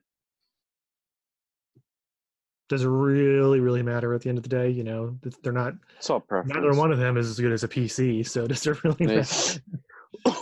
does 2.73 2.83
it 2.83 2.89
really 2.89 3.59
really 3.59 3.81
matter 3.83 4.13
at 4.13 4.21
the 4.21 4.29
end 4.29 4.37
of 4.37 4.43
the 4.43 4.49
day? 4.49 4.69
You 4.69 4.83
know, 4.83 5.17
they're 5.43 5.53
not. 5.53 5.73
It's 5.97 6.09
all 6.09 6.19
preference. 6.19 6.53
Neither 6.53 6.77
one 6.77 6.91
of 6.91 6.99
them 6.99 7.17
is 7.17 7.29
as 7.29 7.39
good 7.39 7.51
as 7.51 7.63
a 7.63 7.67
PC, 7.67 8.27
so 8.27 8.45
does 8.47 8.65
it 8.67 8.83
really 8.83 9.05
matter? 9.05 9.61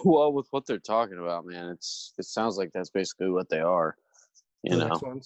Well, 0.03 0.33
with 0.33 0.47
what 0.51 0.67
they're 0.67 0.77
talking 0.79 1.17
about, 1.17 1.45
man, 1.45 1.69
it's 1.69 2.13
it 2.17 2.25
sounds 2.25 2.57
like 2.57 2.71
that's 2.73 2.89
basically 2.89 3.29
what 3.31 3.49
they 3.49 3.59
are. 3.61 3.95
You 4.63 4.77
The 4.77 4.87
know, 4.87 5.21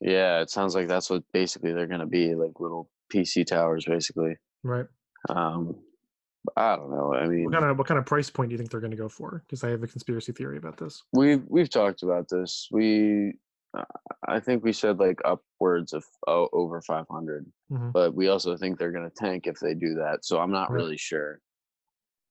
yeah, 0.00 0.40
it 0.40 0.50
sounds 0.50 0.74
like 0.74 0.88
that's 0.88 1.10
what 1.10 1.22
basically 1.32 1.72
they're 1.72 1.86
gonna 1.86 2.06
be, 2.06 2.34
like 2.34 2.58
little 2.58 2.88
PC 3.12 3.46
towers, 3.46 3.84
basically. 3.84 4.36
right? 4.62 4.86
Um, 5.28 5.76
I 6.56 6.76
don't 6.76 6.90
know. 6.90 7.14
I 7.14 7.26
mean, 7.26 7.44
What 7.44 7.52
kind 7.52 7.64
of 7.66 7.78
what 7.78 7.86
kind 7.86 7.98
of 7.98 8.06
price 8.06 8.30
point 8.30 8.48
do 8.48 8.54
you 8.54 8.58
think 8.58 8.70
they're 8.70 8.80
going 8.80 8.90
to 8.90 8.96
go 8.96 9.08
for? 9.08 9.42
Because 9.46 9.62
I 9.62 9.68
have 9.68 9.82
a 9.82 9.86
conspiracy 9.86 10.32
theory 10.32 10.56
about 10.56 10.78
this. 10.78 11.02
we've 11.12 11.42
we've 11.48 11.68
talked 11.70 12.02
about 12.02 12.28
this. 12.28 12.68
We, 12.72 13.34
I 14.28 14.40
think 14.40 14.64
we 14.64 14.72
said 14.72 14.98
like 14.98 15.20
upwards 15.24 15.92
of 15.92 16.04
oh, 16.26 16.48
over 16.52 16.80
500, 16.82 17.46
Mhm. 17.70 17.92
but 17.92 18.14
we 18.14 18.28
also 18.28 18.56
think 18.56 18.78
they're 18.78 18.92
gonna 18.92 19.10
tank 19.10 19.46
if 19.46 19.58
they 19.60 19.74
do 19.74 19.94
that. 19.94 20.24
So 20.24 20.40
I'm 20.40 20.50
not 20.50 20.70
Right. 20.70 20.76
really 20.76 20.96
sure. 20.96 21.40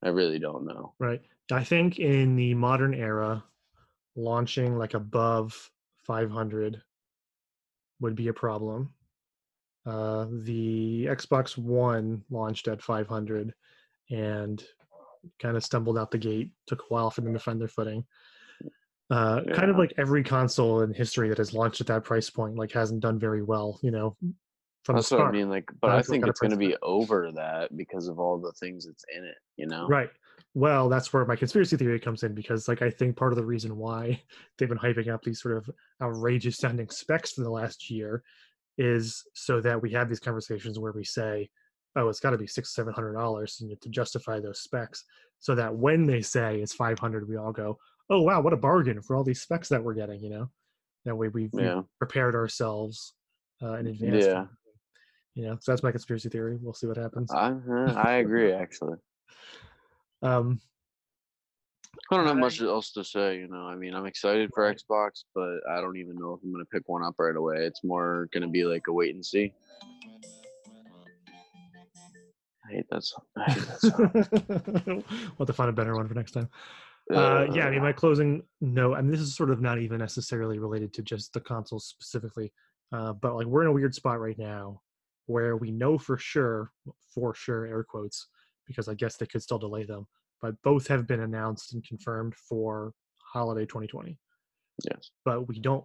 I 0.01 0.09
really 0.09 0.39
don't 0.39 0.65
know. 0.65 0.95
Right. 0.99 1.21
I 1.51 1.63
think 1.63 1.99
in 1.99 2.35
the 2.35 2.53
modern 2.53 2.93
era, 2.93 3.43
launching 4.15 4.77
like 4.77 4.93
above 4.93 5.71
500 6.03 6.81
would 7.99 8.15
be 8.15 8.27
a 8.27 8.33
problem. 8.33 8.93
Uh, 9.85 10.27
the 10.43 11.05
Xbox 11.05 11.57
One 11.57 12.23
launched 12.29 12.67
at 12.67 12.81
500 12.81 13.53
and 14.09 14.63
kind 15.39 15.57
of 15.57 15.63
stumbled 15.63 15.97
out 15.97 16.11
the 16.11 16.17
gate. 16.17 16.51
Took 16.67 16.81
a 16.81 16.85
while 16.87 17.09
for 17.11 17.21
them 17.21 17.33
to 17.33 17.39
find 17.39 17.59
their 17.59 17.67
footing. 17.67 18.05
Uh, 19.09 19.41
Kind 19.55 19.71
of 19.71 19.77
like 19.77 19.93
every 19.97 20.23
console 20.23 20.81
in 20.81 20.93
history 20.93 21.29
that 21.29 21.39
has 21.39 21.53
launched 21.53 21.81
at 21.81 21.87
that 21.87 22.03
price 22.03 22.29
point, 22.29 22.57
like 22.57 22.71
hasn't 22.71 22.99
done 22.99 23.17
very 23.17 23.41
well. 23.41 23.79
You 23.81 23.91
know, 23.91 24.17
from 24.83 24.95
That's 24.95 25.09
the 25.09 25.17
what 25.17 25.27
I 25.27 25.31
mean. 25.31 25.49
Like, 25.49 25.69
but 25.81 25.91
I 25.91 26.01
think 26.01 26.27
it's 26.27 26.39
going 26.39 26.51
to 26.51 26.57
be 26.57 26.75
over 26.81 27.31
that 27.31 27.75
because 27.75 28.07
of 28.07 28.19
all 28.19 28.39
the 28.39 28.51
things 28.53 28.85
that's 28.85 29.05
in 29.15 29.23
it. 29.23 29.37
You 29.57 29.67
know. 29.67 29.87
Right. 29.87 30.09
Well, 30.53 30.89
that's 30.89 31.13
where 31.13 31.25
my 31.25 31.35
conspiracy 31.35 31.77
theory 31.77 31.99
comes 31.99 32.23
in 32.23 32.33
because, 32.33 32.67
like, 32.67 32.81
I 32.81 32.89
think 32.89 33.15
part 33.15 33.31
of 33.31 33.37
the 33.37 33.45
reason 33.45 33.77
why 33.77 34.21
they've 34.57 34.69
been 34.69 34.77
hyping 34.77 35.11
up 35.13 35.23
these 35.23 35.41
sort 35.41 35.57
of 35.57 35.69
outrageous 36.01 36.57
sounding 36.57 36.89
specs 36.89 37.33
for 37.33 37.41
the 37.41 37.51
last 37.51 37.89
year 37.89 38.23
is 38.77 39.23
so 39.33 39.59
that 39.61 39.81
we 39.81 39.91
have 39.91 40.07
these 40.07 40.19
conversations 40.19 40.79
where 40.79 40.93
we 40.93 41.03
say, 41.03 41.49
"Oh, 41.95 42.09
it's 42.09 42.19
got 42.19 42.31
to 42.31 42.37
be 42.37 42.47
six, 42.47 42.73
seven 42.73 42.93
hundred 42.93 43.13
dollars 43.13 43.57
to 43.57 43.89
justify 43.89 44.39
those 44.39 44.61
specs," 44.61 45.03
so 45.39 45.55
that 45.55 45.75
when 45.75 46.05
they 46.05 46.21
say 46.21 46.61
it's 46.61 46.73
five 46.73 46.97
hundred, 46.97 47.27
we 47.27 47.37
all 47.37 47.51
go, 47.51 47.77
"Oh, 48.09 48.21
wow, 48.21 48.41
what 48.41 48.53
a 48.53 48.57
bargain 48.57 49.01
for 49.01 49.15
all 49.15 49.23
these 49.23 49.41
specs 49.41 49.69
that 49.69 49.83
we're 49.83 49.93
getting!" 49.93 50.21
You 50.21 50.29
know, 50.29 50.49
that 51.05 51.15
way 51.15 51.27
we've, 51.27 51.53
we've 51.53 51.83
prepared 51.97 52.35
ourselves 52.35 53.13
uh, 53.61 53.73
in 53.73 53.87
advance. 53.87 54.25
Yeah. 54.25 54.45
You 55.35 55.45
know, 55.45 55.57
so 55.61 55.71
that's 55.71 55.83
my 55.83 55.91
conspiracy 55.91 56.27
theory. 56.29 56.57
We'll 56.61 56.73
see 56.73 56.87
what 56.87 56.97
happens. 56.97 57.31
I 57.31 57.51
uh, 57.51 57.93
I 57.93 58.13
agree. 58.15 58.51
Actually, 58.51 58.97
Um, 60.21 60.59
I 62.11 62.15
don't 62.17 62.27
have 62.27 62.35
I- 62.35 62.39
much 62.39 62.61
else 62.61 62.91
to 62.93 63.03
say. 63.03 63.37
You 63.37 63.47
know, 63.47 63.65
I 63.67 63.75
mean, 63.75 63.93
I'm 63.93 64.05
excited 64.05 64.49
for. 64.53 64.73
Xbox, 64.73 65.23
but 65.33 65.59
I 65.69 65.79
don't 65.81 65.97
even 65.97 66.15
know 66.15 66.33
if 66.33 66.43
I'm 66.43 66.51
going 66.51 66.63
to 66.63 66.69
pick 66.69 66.83
one 66.87 67.03
up 67.03 67.15
right 67.19 67.35
away. 67.35 67.57
It's 67.59 67.83
more 67.83 68.27
going 68.33 68.43
to 68.43 68.49
be 68.49 68.63
like 68.65 68.83
a 68.87 68.93
wait 68.93 69.15
and 69.15 69.25
see. 69.25 69.53
I 72.67 72.73
hate 72.73 72.85
that 72.91 73.03
song. 73.03 73.23
I 73.37 73.51
hate 73.51 73.67
that 73.67 73.81
song. 73.81 75.03
we'll 75.37 75.37
have 75.39 75.47
to 75.47 75.53
find 75.53 75.69
a 75.69 75.73
better 75.73 75.95
one 75.95 76.07
for 76.07 76.13
next 76.13 76.31
time. 76.33 76.49
Uh, 77.13 77.47
yeah, 77.53 77.65
I 77.65 77.71
mean, 77.71 77.81
my 77.81 77.91
closing 77.91 78.43
note, 78.61 78.95
and 78.95 79.11
this 79.11 79.19
is 79.19 79.35
sort 79.35 79.49
of 79.49 79.61
not 79.61 79.79
even 79.79 79.97
necessarily 79.97 80.59
related 80.59 80.93
to 80.93 81.01
just 81.01 81.33
the 81.33 81.39
consoles 81.39 81.87
specifically, 81.87 82.53
uh, 82.91 83.13
but 83.13 83.35
like 83.35 83.47
we're 83.47 83.63
in 83.63 83.67
a 83.67 83.73
weird 83.73 83.95
spot 83.95 84.19
right 84.19 84.37
now 84.37 84.81
where 85.25 85.57
we 85.57 85.71
know 85.71 85.97
for 85.97 86.17
sure, 86.17 86.71
for 87.13 87.33
sure, 87.33 87.65
air 87.65 87.83
quotes, 87.83 88.27
because 88.67 88.87
I 88.87 88.93
guess 88.93 89.15
they 89.17 89.25
could 89.25 89.41
still 89.41 89.57
delay 89.57 89.85
them, 89.85 90.07
but 90.41 90.55
both 90.63 90.87
have 90.87 91.07
been 91.07 91.21
announced 91.21 91.73
and 91.73 91.85
confirmed 91.85 92.35
for 92.35 92.93
holiday 93.33 93.65
2020. 93.65 94.17
yes. 94.89 95.11
But 95.25 95.47
we 95.47 95.59
don't, 95.59 95.83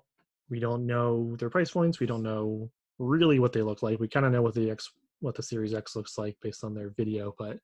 we 0.50 0.60
don't 0.60 0.86
know 0.86 1.36
their 1.36 1.50
price 1.50 1.70
points. 1.70 2.00
We 2.00 2.06
don't 2.06 2.22
know 2.22 2.70
really 2.98 3.38
what 3.38 3.52
they 3.52 3.62
look 3.62 3.82
like. 3.82 3.98
We 3.98 4.08
kind 4.08 4.26
of 4.26 4.32
know 4.32 4.42
what 4.42 4.54
the 4.54 4.70
X, 4.70 4.90
what 5.20 5.34
the 5.34 5.42
Series 5.42 5.74
X 5.74 5.96
looks 5.96 6.18
like 6.18 6.36
based 6.42 6.64
on 6.64 6.74
their 6.74 6.90
video, 6.96 7.34
but 7.38 7.58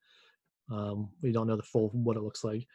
um, 0.71 1.11
we 1.23 1.33
don't 1.33 1.47
know 1.47 1.57
the 1.57 1.63
full 1.63 1.89
what 1.93 2.17
it 2.17 2.23
looks 2.23 2.45
like. 2.45 2.67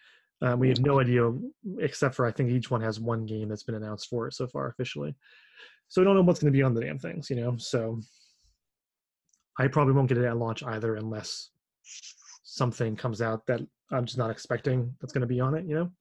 Um, 0.41 0.59
we 0.59 0.69
have 0.69 0.79
no 0.79 0.99
idea, 0.99 1.31
except 1.79 2.15
for 2.15 2.25
I 2.25 2.31
think 2.31 2.49
each 2.49 2.69
one 2.69 2.81
has 2.81 2.99
one 2.99 3.25
game 3.25 3.49
that's 3.49 3.63
been 3.63 3.75
announced 3.75 4.09
for 4.09 4.27
it 4.27 4.33
so 4.33 4.47
far 4.47 4.67
officially. 4.67 5.15
So 5.87 6.01
we 6.01 6.05
don't 6.05 6.15
know 6.15 6.21
what's 6.21 6.39
going 6.39 6.51
to 6.51 6.57
be 6.57 6.63
on 6.63 6.73
the 6.73 6.81
damn 6.81 6.99
things, 6.99 7.29
you 7.29 7.37
know. 7.37 7.55
So 7.57 7.99
I 9.57 9.67
probably 9.67 9.93
won't 9.93 10.09
get 10.09 10.17
it 10.17 10.25
at 10.25 10.37
launch 10.37 10.63
either, 10.63 10.95
unless 10.95 11.51
something 12.43 12.95
comes 12.95 13.21
out 13.21 13.45
that 13.47 13.61
I'm 13.91 14.05
just 14.05 14.17
not 14.17 14.31
expecting 14.31 14.93
that's 14.99 15.13
going 15.13 15.21
to 15.21 15.27
be 15.27 15.39
on 15.39 15.55
it, 15.55 15.65
you 15.65 15.75
know. 15.75 15.91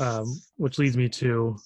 Um, 0.00 0.40
which 0.56 0.78
leads 0.78 0.96
me 0.96 1.08
to, 1.10 1.56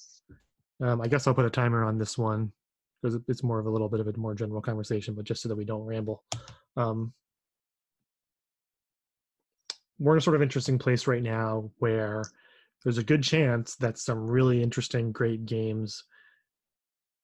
um, 0.82 1.00
I 1.00 1.06
guess 1.06 1.26
I'll 1.26 1.34
put 1.34 1.46
a 1.46 1.50
timer 1.50 1.84
on 1.84 1.96
this 1.96 2.18
one 2.18 2.52
because 3.00 3.20
it's 3.28 3.44
more 3.44 3.58
of 3.58 3.66
a 3.66 3.70
little 3.70 3.88
bit 3.88 4.00
of 4.00 4.08
a 4.08 4.18
more 4.18 4.34
general 4.34 4.60
conversation, 4.60 5.14
but 5.14 5.24
just 5.24 5.42
so 5.42 5.48
that 5.48 5.56
we 5.56 5.64
don't 5.64 5.84
ramble. 5.84 6.24
Um, 6.76 7.12
we're 9.98 10.14
in 10.14 10.18
a 10.18 10.22
sort 10.22 10.36
of 10.36 10.42
interesting 10.42 10.78
place 10.78 11.06
right 11.06 11.22
now 11.22 11.70
where 11.78 12.30
there's 12.84 12.98
a 12.98 13.04
good 13.04 13.22
chance 13.22 13.76
that 13.76 13.98
some 13.98 14.26
really 14.26 14.62
interesting, 14.62 15.12
great 15.12 15.46
games 15.46 16.04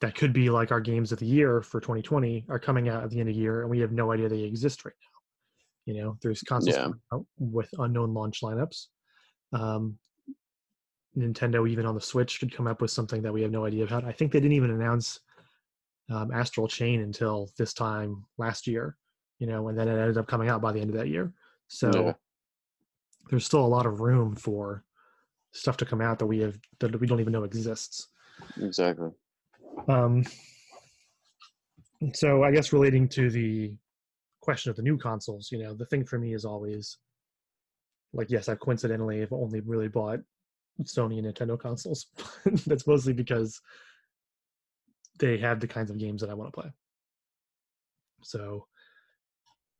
that 0.00 0.14
could 0.14 0.32
be 0.32 0.50
like 0.50 0.72
our 0.72 0.80
games 0.80 1.12
of 1.12 1.18
the 1.18 1.26
year 1.26 1.62
for 1.62 1.80
2020 1.80 2.46
are 2.48 2.58
coming 2.58 2.88
out 2.88 3.04
at 3.04 3.10
the 3.10 3.20
end 3.20 3.28
of 3.28 3.34
the 3.34 3.40
year, 3.40 3.60
and 3.62 3.70
we 3.70 3.78
have 3.78 3.92
no 3.92 4.10
idea 4.10 4.28
they 4.28 4.40
exist 4.40 4.84
right 4.84 4.94
now. 5.00 5.92
You 5.92 6.02
know, 6.02 6.18
there's 6.22 6.42
consoles 6.42 6.76
Yeah. 6.76 6.92
out 7.12 7.26
with 7.38 7.68
unknown 7.78 8.14
launch 8.14 8.40
lineups. 8.40 8.86
Um, 9.52 9.98
Nintendo, 11.16 11.68
even 11.68 11.84
on 11.86 11.94
the 11.94 12.00
Switch, 12.00 12.40
could 12.40 12.54
come 12.54 12.66
up 12.66 12.80
with 12.80 12.90
something 12.90 13.22
that 13.22 13.32
we 13.32 13.42
have 13.42 13.50
no 13.50 13.64
idea 13.66 13.84
about. 13.84 14.04
I 14.04 14.12
think 14.12 14.32
they 14.32 14.40
didn't 14.40 14.56
even 14.56 14.70
announce 14.70 15.20
um, 16.10 16.32
Astral 16.32 16.68
Chain 16.68 17.00
until 17.02 17.50
this 17.58 17.74
time 17.74 18.24
last 18.38 18.66
year. 18.66 18.96
You 19.38 19.46
know, 19.46 19.68
and 19.68 19.78
then 19.78 19.88
it 19.88 19.98
ended 19.98 20.18
up 20.18 20.26
coming 20.26 20.48
out 20.48 20.62
by 20.62 20.72
the 20.72 20.80
end 20.80 20.90
of 20.90 20.96
that 20.96 21.08
year. 21.08 21.32
So 21.68 22.06
Yeah. 22.06 22.12
There's 23.32 23.46
still 23.46 23.64
a 23.64 23.66
lot 23.66 23.86
of 23.86 24.00
room 24.00 24.36
for 24.36 24.84
stuff 25.52 25.78
to 25.78 25.86
come 25.86 26.02
out 26.02 26.18
that 26.18 26.26
we 26.26 26.40
have 26.40 26.58
that 26.80 27.00
we 27.00 27.06
don't 27.06 27.18
even 27.18 27.32
know 27.32 27.44
exists. 27.44 28.08
Exactly. 28.60 29.08
Um, 29.88 30.26
so 32.12 32.44
I 32.44 32.52
guess 32.52 32.74
relating 32.74 33.08
to 33.08 33.30
the 33.30 33.72
question 34.42 34.68
of 34.68 34.76
the 34.76 34.82
new 34.82 34.98
consoles, 34.98 35.50
you 35.50 35.62
know, 35.62 35.72
the 35.72 35.86
thing 35.86 36.04
for 36.04 36.18
me 36.18 36.34
is 36.34 36.44
always 36.44 36.98
like, 38.12 38.30
yes, 38.30 38.50
I 38.50 38.54
coincidentally 38.54 39.20
have 39.20 39.32
only 39.32 39.60
really 39.60 39.88
bought 39.88 40.20
Sony 40.82 41.18
and 41.18 41.26
Nintendo 41.26 41.58
consoles. 41.58 42.08
That's 42.66 42.86
mostly 42.86 43.14
because 43.14 43.62
they 45.20 45.38
have 45.38 45.58
the 45.58 45.68
kinds 45.68 45.90
of 45.90 45.96
games 45.96 46.20
that 46.20 46.28
I 46.28 46.34
want 46.34 46.52
to 46.52 46.60
play. 46.60 46.70
So 48.20 48.66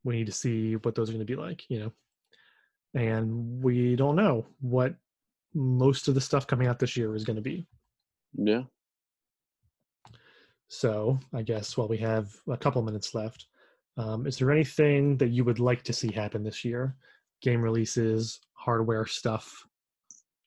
we 0.05 0.17
need 0.17 0.27
to 0.27 0.33
see 0.33 0.77
what 0.77 0.95
those 0.95 1.11
are 1.11 1.13
going 1.13 1.27
to 1.27 1.31
be 1.31 1.39
like, 1.39 1.65
you 1.69 1.81
know. 1.81 1.93
And 2.95 3.63
we 3.63 3.97
don't 3.97 4.17
know 4.17 4.47
what 4.61 4.95
most 5.55 6.09
of 6.09 6.15
the 6.15 6.21
stuff 6.21 6.47
coming 6.47 6.69
out 6.69 6.79
this 6.79 6.97
year 6.97 7.15
is 7.15 7.25
going 7.25 7.37
to 7.37 7.43
be. 7.43 7.67
Yeah. 8.35 8.63
So 10.69 11.19
I 11.35 11.43
guess 11.43 11.77
while 11.77 11.89
we 11.89 11.99
have 11.99 12.31
a 12.49 12.57
couple 12.57 12.83
minutes 12.83 13.15
left, 13.15 13.47
um, 13.99 14.27
is 14.27 14.39
there 14.39 14.51
anything 14.51 15.19
that 15.19 15.29
you 15.29 15.45
would 15.45 15.59
like 15.59 15.83
to 15.85 15.93
see 15.93 16.11
happen 16.11 16.43
this 16.43 16.65
year? 16.65 16.97
Game 17.43 17.61
releases, 17.61 18.41
hardware 18.55 19.07
stuff, 19.07 19.67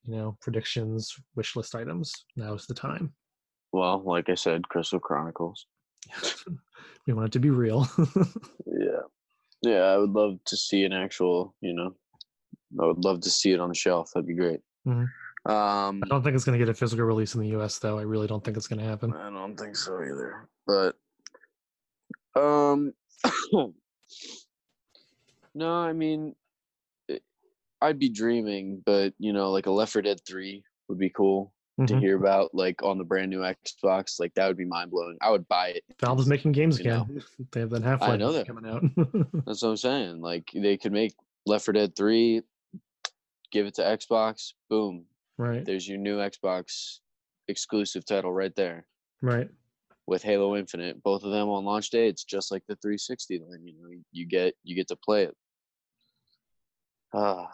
you 0.07 0.15
know, 0.15 0.37
predictions, 0.41 1.15
wish 1.35 1.55
list 1.55 1.75
items. 1.75 2.11
Now's 2.35 2.65
the 2.65 2.73
time. 2.73 3.13
Well, 3.71 4.01
like 4.03 4.29
I 4.29 4.35
said, 4.35 4.67
Crystal 4.69 4.99
Chronicles. 4.99 5.67
we 7.07 7.13
want 7.13 7.27
it 7.27 7.31
to 7.33 7.39
be 7.39 7.49
real. 7.49 7.87
Yeah. 8.67 9.01
Yeah, 9.61 9.83
I 9.83 9.97
would 9.97 10.11
love 10.11 10.37
to 10.47 10.57
see 10.57 10.83
an 10.83 10.91
actual, 10.91 11.55
you 11.61 11.73
know, 11.73 11.95
I 12.81 12.85
would 12.85 13.03
love 13.03 13.21
to 13.21 13.29
see 13.29 13.51
it 13.51 13.59
on 13.59 13.69
the 13.69 13.75
shelf. 13.75 14.11
That'd 14.13 14.27
be 14.27 14.33
great. 14.33 14.59
Mhm. 14.87 15.07
Um, 15.47 16.01
I 16.03 16.07
don't 16.09 16.23
think 16.23 16.35
it's 16.35 16.43
going 16.45 16.57
to 16.57 16.65
get 16.65 16.69
a 16.71 16.73
physical 16.73 17.05
release 17.05 17.35
in 17.35 17.41
the 17.41 17.49
US, 17.59 17.77
though. 17.79 17.99
I 17.99 18.01
really 18.01 18.25
don't 18.27 18.43
think 18.43 18.57
it's 18.57 18.67
going 18.67 18.79
to 18.79 18.85
happen. 18.85 19.13
I 19.13 19.29
don't 19.29 19.55
think 19.55 19.75
so 19.75 20.01
either. 20.01 20.49
But 20.65 20.95
um 22.35 22.93
No, 25.53 25.71
I 25.73 25.93
mean 25.93 26.35
it, 27.07 27.23
I'd 27.81 27.99
be 27.99 28.09
dreaming, 28.09 28.81
but 28.85 29.13
you 29.19 29.31
know, 29.33 29.51
like 29.51 29.67
a 29.67 29.71
Left 29.71 29.93
4 29.93 30.01
Dead 30.01 30.19
3 30.27 30.63
would 30.89 30.97
be 30.99 31.09
cool. 31.09 31.51
to 31.87 31.93
Mhm. 31.93 31.99
hear 31.99 32.15
about 32.15 32.55
like 32.55 32.81
on 32.83 32.97
the 32.97 33.03
brand 33.03 33.29
new 33.29 33.39
Xbox. 33.41 34.17
Like 34.17 34.33
that 34.35 34.47
would 34.47 34.55
be 34.55 34.63
mind 34.63 34.91
blowing. 34.91 35.17
I 35.21 35.29
would 35.29 35.45
buy 35.49 35.69
it. 35.75 35.83
Valve's 35.99 36.25
making 36.25 36.53
games 36.53 36.79
you 36.79 36.85
know. 36.85 37.05
They 37.51 37.59
have 37.59 37.69
that 37.71 37.83
Half 37.83 37.99
Life 37.99 38.47
coming 38.47 38.65
out. 38.65 38.81
That's 39.45 39.61
what 39.61 39.69
I'm 39.71 39.77
saying. 39.77 40.21
Like 40.21 40.49
they 40.55 40.77
could 40.77 40.93
make 40.93 41.13
Left 41.45 41.65
4 41.65 41.73
Dead 41.73 41.93
3, 41.95 42.41
give 43.55 43.65
it 43.67 43.73
to 43.75 43.81
Xbox, 43.83 44.51
boom. 44.69 45.05
right, 45.37 45.63
There's 45.65 45.87
your 45.87 45.97
new 45.97 46.17
Xbox 46.17 46.99
exclusive 47.47 48.05
title 48.05 48.33
right 48.33 48.53
there. 48.55 48.85
right. 49.21 49.49
with 50.07 50.21
Halo 50.21 50.57
Infinite. 50.57 51.01
Both 51.01 51.23
of 51.23 51.31
them 51.31 51.47
on 51.47 51.63
launch 51.63 51.89
day, 51.89 52.09
it's 52.09 52.25
just 52.25 52.51
like 52.51 52.63
the 52.67 52.75
360. 52.75 53.37
Then 53.37 53.65
you 53.65 53.73
know 53.79 53.89
you 54.11 54.25
get 54.27 54.55
you 54.65 54.75
get 54.75 54.89
to 54.89 54.97
play 54.97 55.23
it. 55.23 55.35
Uh, 57.13 57.45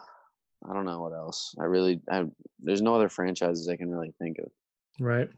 I 0.68 0.72
don't 0.74 0.84
know 0.84 1.00
what 1.00 1.12
else. 1.12 1.54
I 1.60 1.64
really, 1.64 2.00
I, 2.10 2.24
there's 2.60 2.82
no 2.82 2.96
other 2.96 3.08
franchises 3.08 3.68
I 3.68 3.76
can 3.76 3.90
really 3.90 4.12
think 4.18 4.38
of. 4.38 4.50
Right. 4.98 5.28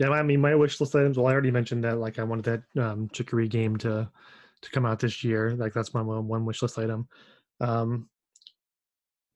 Yeah, 0.00 0.10
I 0.10 0.22
mean, 0.24 0.40
my 0.40 0.54
wish 0.56 0.80
list 0.80 0.96
items. 0.96 1.16
Well, 1.16 1.28
I 1.28 1.32
already 1.32 1.52
mentioned 1.52 1.84
that. 1.84 1.98
Like, 1.98 2.18
I 2.18 2.24
wanted 2.24 2.44
that 2.74 2.82
um, 2.84 3.08
Chicory 3.12 3.46
game 3.48 3.76
to 3.78 4.10
to 4.62 4.70
come 4.70 4.84
out 4.84 4.98
this 4.98 5.22
year. 5.22 5.52
Like, 5.52 5.72
that's 5.74 5.94
my 5.94 6.02
one, 6.02 6.26
one 6.26 6.44
wish 6.44 6.60
list 6.60 6.78
item. 6.78 7.06
Um, 7.60 8.08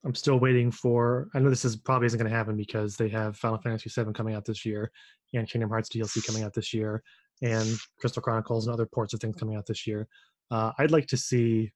I'm 0.04 0.14
still 0.14 0.38
waiting 0.38 0.70
for. 0.70 1.28
I 1.34 1.40
know 1.40 1.50
this 1.50 1.64
is 1.64 1.76
probably 1.76 2.06
isn't 2.06 2.18
going 2.18 2.30
to 2.30 2.36
happen 2.36 2.56
because 2.56 2.96
they 2.96 3.08
have 3.08 3.36
Final 3.36 3.58
Fantasy 3.58 3.90
VII 3.90 4.12
coming 4.12 4.34
out 4.34 4.44
this 4.44 4.64
year, 4.64 4.90
and 5.34 5.48
Kingdom 5.48 5.70
Hearts 5.70 5.90
DLC 5.90 6.26
coming 6.26 6.42
out 6.42 6.54
this 6.54 6.72
year, 6.72 7.02
and 7.42 7.76
Crystal 7.98 8.22
Chronicles 8.22 8.66
and 8.66 8.74
other 8.74 8.86
ports 8.86 9.12
of 9.12 9.20
things 9.20 9.36
coming 9.36 9.56
out 9.56 9.66
this 9.66 9.86
year. 9.86 10.08
Uh, 10.50 10.72
I'd 10.78 10.90
like 10.90 11.06
to 11.08 11.16
see 11.16 11.70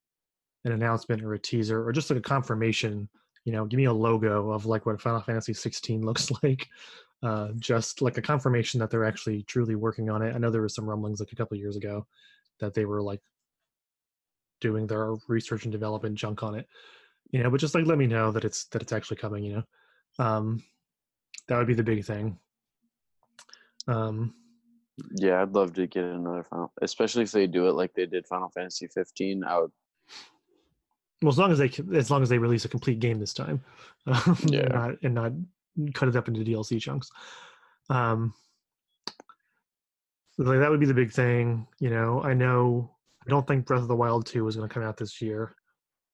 an 0.64 0.72
announcement 0.72 1.22
or 1.22 1.34
a 1.34 1.38
teaser 1.38 1.86
or 1.86 1.92
just 1.92 2.10
like 2.10 2.18
a 2.18 2.22
confirmation. 2.22 3.08
You 3.44 3.52
know, 3.52 3.66
give 3.66 3.76
me 3.76 3.84
a 3.84 3.92
logo 3.92 4.50
of 4.50 4.64
like 4.64 4.86
what 4.86 5.00
Final 5.00 5.20
Fantasy 5.20 5.52
16 5.52 6.02
looks 6.06 6.30
like 6.42 6.66
uh, 7.24 7.48
just 7.58 8.02
like 8.02 8.18
a 8.18 8.22
confirmation 8.22 8.78
that 8.78 8.90
they're 8.90 9.04
actually 9.04 9.42
truly 9.44 9.74
working 9.74 10.10
on 10.10 10.20
it. 10.22 10.34
I 10.34 10.38
know 10.38 10.50
there 10.50 10.62
was 10.62 10.74
some 10.74 10.88
rumblings 10.88 11.20
like 11.20 11.32
a 11.32 11.36
couple 11.36 11.56
years 11.56 11.76
ago 11.76 12.06
that 12.60 12.74
they 12.74 12.84
were 12.84 13.02
like 13.02 13.20
doing 14.60 14.86
their 14.86 15.14
research 15.26 15.64
and 15.64 15.72
development 15.72 16.16
junk 16.16 16.42
on 16.42 16.54
it, 16.54 16.66
you 17.30 17.42
know. 17.42 17.50
But 17.50 17.60
just 17.60 17.74
like 17.74 17.86
let 17.86 17.98
me 17.98 18.06
know 18.06 18.30
that 18.32 18.44
it's 18.44 18.64
that 18.66 18.82
it's 18.82 18.92
actually 18.92 19.16
coming, 19.18 19.44
you 19.44 19.52
know. 19.56 20.24
Um, 20.24 20.62
that 21.48 21.58
would 21.58 21.66
be 21.66 21.74
the 21.74 21.82
big 21.82 22.04
thing. 22.04 22.38
Um, 23.88 24.34
Yeah, 25.16 25.42
I'd 25.42 25.52
love 25.54 25.74
to 25.74 25.86
get 25.86 26.04
another 26.04 26.44
Final, 26.44 26.72
especially 26.80 27.22
if 27.24 27.32
they 27.32 27.46
do 27.46 27.68
it 27.68 27.72
like 27.72 27.92
they 27.94 28.06
did 28.06 28.26
Final 28.26 28.48
Fantasy 28.50 28.86
15. 28.86 29.44
I 29.44 29.58
would. 29.58 29.70
well, 31.22 31.30
as 31.32 31.38
long 31.38 31.52
as 31.52 31.58
they 31.58 31.70
as 31.94 32.10
long 32.10 32.22
as 32.22 32.28
they 32.28 32.38
release 32.38 32.64
a 32.64 32.68
complete 32.68 33.00
game 33.00 33.18
this 33.18 33.34
time, 33.34 33.62
um, 34.06 34.36
Yeah. 34.46 34.60
and 34.60 34.72
not 34.72 34.90
and 35.02 35.14
not 35.14 35.32
cut 35.94 36.08
it 36.08 36.16
up 36.16 36.28
into 36.28 36.40
DLC 36.44 36.80
chunks. 36.80 37.10
Um, 37.90 38.32
like 40.38 40.58
that 40.60 40.70
would 40.70 40.80
be 40.80 40.86
the 40.86 40.94
big 40.94 41.12
thing. 41.12 41.66
You 41.80 41.90
know, 41.90 42.22
I 42.22 42.34
know 42.34 42.90
I 43.26 43.30
don't 43.30 43.46
think 43.46 43.66
Breath 43.66 43.82
of 43.82 43.88
the 43.88 43.96
Wild 43.96 44.26
two 44.26 44.46
is 44.48 44.56
going 44.56 44.68
to 44.68 44.72
come 44.72 44.82
out 44.82 44.96
this 44.96 45.20
year. 45.20 45.54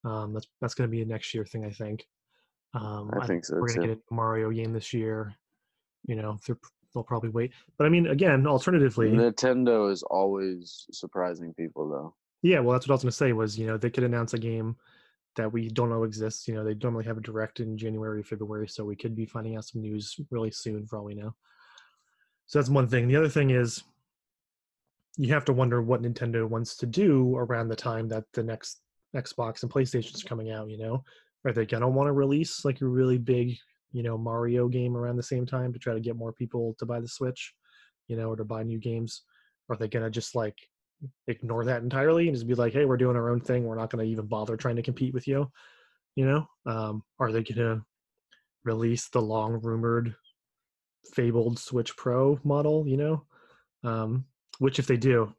Um, 0.04 0.32
that's 0.32 0.46
that's 0.60 0.74
going 0.74 0.88
to 0.88 0.90
be 0.90 1.02
a 1.02 1.06
next 1.06 1.34
year 1.34 1.44
thing, 1.44 1.64
I 1.64 1.70
think. 1.70 2.06
Um, 2.74 3.10
I 3.20 3.26
think 3.26 3.44
so 3.44 3.56
we're 3.56 3.68
going 3.68 3.80
to 3.82 3.86
get 3.88 3.98
a 4.10 4.14
Mario 4.14 4.50
game 4.50 4.72
this 4.72 4.92
year. 4.92 5.34
You 6.06 6.16
know, 6.16 6.38
they'll 6.94 7.04
probably 7.04 7.30
wait. 7.30 7.52
But 7.76 7.86
I 7.86 7.90
mean, 7.90 8.06
again, 8.06 8.46
alternatively, 8.46 9.10
Nintendo 9.10 9.90
is 9.90 10.02
always 10.02 10.86
surprising 10.92 11.52
people 11.54 11.88
though. 11.88 12.14
yeah. 12.42 12.60
Well, 12.60 12.72
that's 12.72 12.86
what 12.86 12.92
I 12.92 12.96
was 12.96 13.02
going 13.02 13.10
to 13.10 13.16
say. 13.16 13.32
Was 13.32 13.58
you 13.58 13.66
know 13.66 13.76
they 13.76 13.90
could 13.90 14.04
announce 14.04 14.34
a 14.34 14.38
game 14.38 14.76
that 15.36 15.52
we 15.52 15.68
don't 15.68 15.90
know 15.90 16.04
exists. 16.04 16.48
You 16.48 16.54
know, 16.54 16.64
they 16.64 16.74
normally 16.74 17.04
have 17.04 17.18
a 17.18 17.22
direct 17.22 17.60
in 17.60 17.76
January, 17.76 18.22
February, 18.22 18.68
so 18.68 18.84
we 18.84 18.96
could 18.96 19.14
be 19.14 19.26
finding 19.26 19.56
out 19.56 19.64
some 19.64 19.82
news 19.82 20.16
really 20.30 20.50
soon 20.50 20.86
for 20.86 20.98
all 20.98 21.04
we 21.04 21.14
know. 21.14 21.34
So 22.46 22.58
that's 22.58 22.70
one 22.70 22.88
thing. 22.88 23.06
The 23.06 23.16
other 23.16 23.28
thing 23.28 23.50
is 23.50 23.82
you 25.16 25.32
have 25.32 25.44
to 25.44 25.52
wonder 25.52 25.82
what 25.82 26.02
Nintendo 26.02 26.48
wants 26.48 26.76
to 26.78 26.86
do 26.86 27.36
around 27.36 27.68
the 27.68 27.76
time 27.76 28.08
that 28.08 28.24
the 28.32 28.42
next 28.42 28.80
Xbox 29.14 29.62
and 29.62 29.72
PlayStation's 29.72 30.22
coming 30.22 30.50
out, 30.50 30.70
you 30.70 30.78
know? 30.78 31.02
Are 31.44 31.52
they 31.52 31.66
gonna 31.66 31.88
want 31.88 32.08
to 32.08 32.12
release 32.12 32.64
like 32.64 32.80
a 32.80 32.86
really 32.86 33.18
big, 33.18 33.56
you 33.92 34.02
know, 34.02 34.18
Mario 34.18 34.68
game 34.68 34.96
around 34.96 35.16
the 35.16 35.22
same 35.22 35.46
time 35.46 35.72
to 35.72 35.78
try 35.78 35.94
to 35.94 36.00
get 36.00 36.16
more 36.16 36.32
people 36.32 36.74
to 36.78 36.86
buy 36.86 37.00
the 37.00 37.08
Switch, 37.08 37.54
you 38.08 38.16
know, 38.16 38.28
or 38.28 38.36
to 38.36 38.44
buy 38.44 38.62
new 38.62 38.78
games? 38.78 39.22
Are 39.68 39.76
they 39.76 39.88
gonna 39.88 40.10
just 40.10 40.34
like 40.34 40.56
ignore 41.26 41.64
that 41.64 41.82
entirely 41.82 42.28
and 42.28 42.36
just 42.36 42.46
be 42.46 42.54
like, 42.54 42.72
hey, 42.72 42.84
we're 42.84 42.96
doing 42.96 43.16
our 43.16 43.30
own 43.30 43.40
thing. 43.40 43.64
We're 43.64 43.76
not 43.76 43.90
to 43.90 44.02
even 44.02 44.26
bother 44.26 44.56
trying 44.56 44.76
to 44.76 44.82
compete 44.82 45.14
with 45.14 45.26
you. 45.26 45.50
You 46.16 46.26
know, 46.26 46.46
um, 46.66 47.02
are 47.18 47.32
they 47.32 47.42
to 47.42 47.82
release 48.64 49.08
the 49.08 49.22
long 49.22 49.60
rumored, 49.62 50.14
fabled 51.14 51.58
Switch 51.58 51.96
Pro 51.96 52.38
model? 52.44 52.86
You 52.86 52.96
know, 52.96 53.24
um, 53.84 54.24
which 54.58 54.78
if 54.78 54.86
they 54.86 54.96
do, 54.96 55.32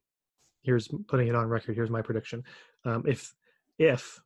here's 0.63 0.87
putting 1.07 1.27
it 1.27 1.35
on 1.35 1.47
record. 1.47 1.75
Here's 1.75 1.89
my 1.89 2.01
prediction. 2.01 2.43
Um, 2.85 3.03
if 3.07 3.33
if 3.77 4.19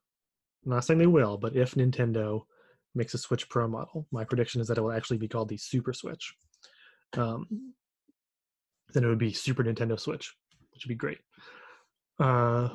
I'm 0.64 0.72
not 0.72 0.84
saying 0.84 0.98
they 0.98 1.06
will, 1.06 1.36
but 1.36 1.56
if 1.56 1.74
Nintendo 1.74 2.42
makes 2.94 3.14
a 3.14 3.18
Switch 3.18 3.48
Pro 3.48 3.68
model, 3.68 4.06
my 4.10 4.24
prediction 4.24 4.60
is 4.60 4.68
that 4.68 4.78
it 4.78 4.82
will 4.82 4.92
actually 4.92 5.18
be 5.18 5.28
called 5.28 5.48
the 5.48 5.56
Super 5.56 5.92
Switch. 5.92 6.34
Um, 7.16 7.74
then 8.92 9.04
it 9.04 9.08
would 9.08 9.18
be 9.18 9.32
Super 9.32 9.62
Nintendo 9.62 9.98
Switch, 9.98 10.34
which 10.72 10.84
would 10.84 10.88
be 10.88 10.94
great. 10.94 11.18
Uh, 12.18 12.70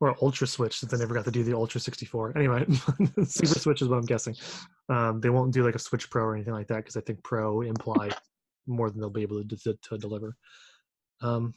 or 0.00 0.16
Ultra 0.20 0.48
Switch, 0.48 0.80
since 0.80 0.92
I 0.92 0.96
never 0.96 1.14
got 1.14 1.24
to 1.26 1.30
do 1.30 1.44
the 1.44 1.56
Ultra 1.56 1.80
64. 1.80 2.36
Anyway, 2.36 2.66
Super 3.24 3.58
Switch 3.58 3.82
is 3.82 3.88
what 3.88 3.98
I'm 3.98 4.04
guessing. 4.04 4.34
Um, 4.88 5.20
they 5.20 5.30
won't 5.30 5.52
do 5.52 5.64
like 5.64 5.76
a 5.76 5.78
Switch 5.78 6.10
Pro 6.10 6.24
or 6.24 6.34
anything 6.34 6.54
like 6.54 6.66
that 6.68 6.78
because 6.78 6.96
I 6.96 7.02
think 7.02 7.22
Pro 7.22 7.62
implies 7.62 8.12
more 8.66 8.90
than 8.90 9.00
they'll 9.00 9.10
be 9.10 9.22
able 9.22 9.44
to, 9.44 9.56
to, 9.56 9.78
to 9.80 9.98
deliver. 9.98 10.36
Um, 11.20 11.54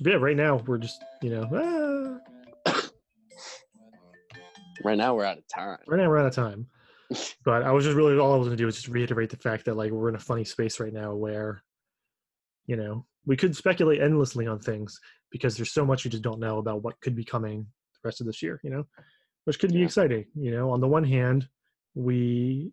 yeah, 0.00 0.14
right 0.14 0.36
now 0.36 0.56
we're 0.56 0.78
just 0.78 1.04
you 1.22 1.30
know 1.30 1.48
ah, 1.52 1.93
Right 4.82 4.98
now 4.98 5.14
we're 5.14 5.24
out 5.24 5.38
of 5.38 5.46
time. 5.48 5.78
right 5.86 5.98
now 5.98 6.08
we're 6.08 6.18
out 6.18 6.26
of 6.26 6.34
time. 6.34 6.66
But 7.44 7.62
I 7.62 7.70
was 7.72 7.84
just 7.84 7.96
really 7.96 8.18
all 8.18 8.32
I 8.32 8.36
was 8.36 8.48
gonna 8.48 8.56
do 8.56 8.64
was 8.66 8.76
just 8.76 8.88
reiterate 8.88 9.28
the 9.30 9.36
fact 9.36 9.66
that 9.66 9.76
like 9.76 9.92
we're 9.92 10.08
in 10.08 10.14
a 10.14 10.18
funny 10.18 10.44
space 10.44 10.80
right 10.80 10.92
now 10.92 11.14
where, 11.14 11.62
you 12.66 12.76
know, 12.76 13.04
we 13.26 13.36
could 13.36 13.54
speculate 13.54 14.00
endlessly 14.00 14.46
on 14.46 14.58
things 14.58 14.98
because 15.30 15.54
there's 15.56 15.72
so 15.72 15.84
much 15.84 16.04
you 16.04 16.10
just 16.10 16.22
don't 16.24 16.40
know 16.40 16.58
about 16.58 16.82
what 16.82 16.98
could 17.02 17.14
be 17.14 17.24
coming 17.24 17.60
the 17.92 18.00
rest 18.08 18.20
of 18.20 18.26
this 18.26 18.42
year, 18.42 18.60
you 18.64 18.70
know, 18.70 18.84
which 19.44 19.58
could 19.58 19.72
be 19.72 19.80
Yeah. 19.80 19.84
exciting. 19.84 20.24
You 20.34 20.50
know, 20.52 20.70
on 20.70 20.80
the 20.80 20.88
one 20.88 21.04
hand, 21.04 21.46
we 21.94 22.72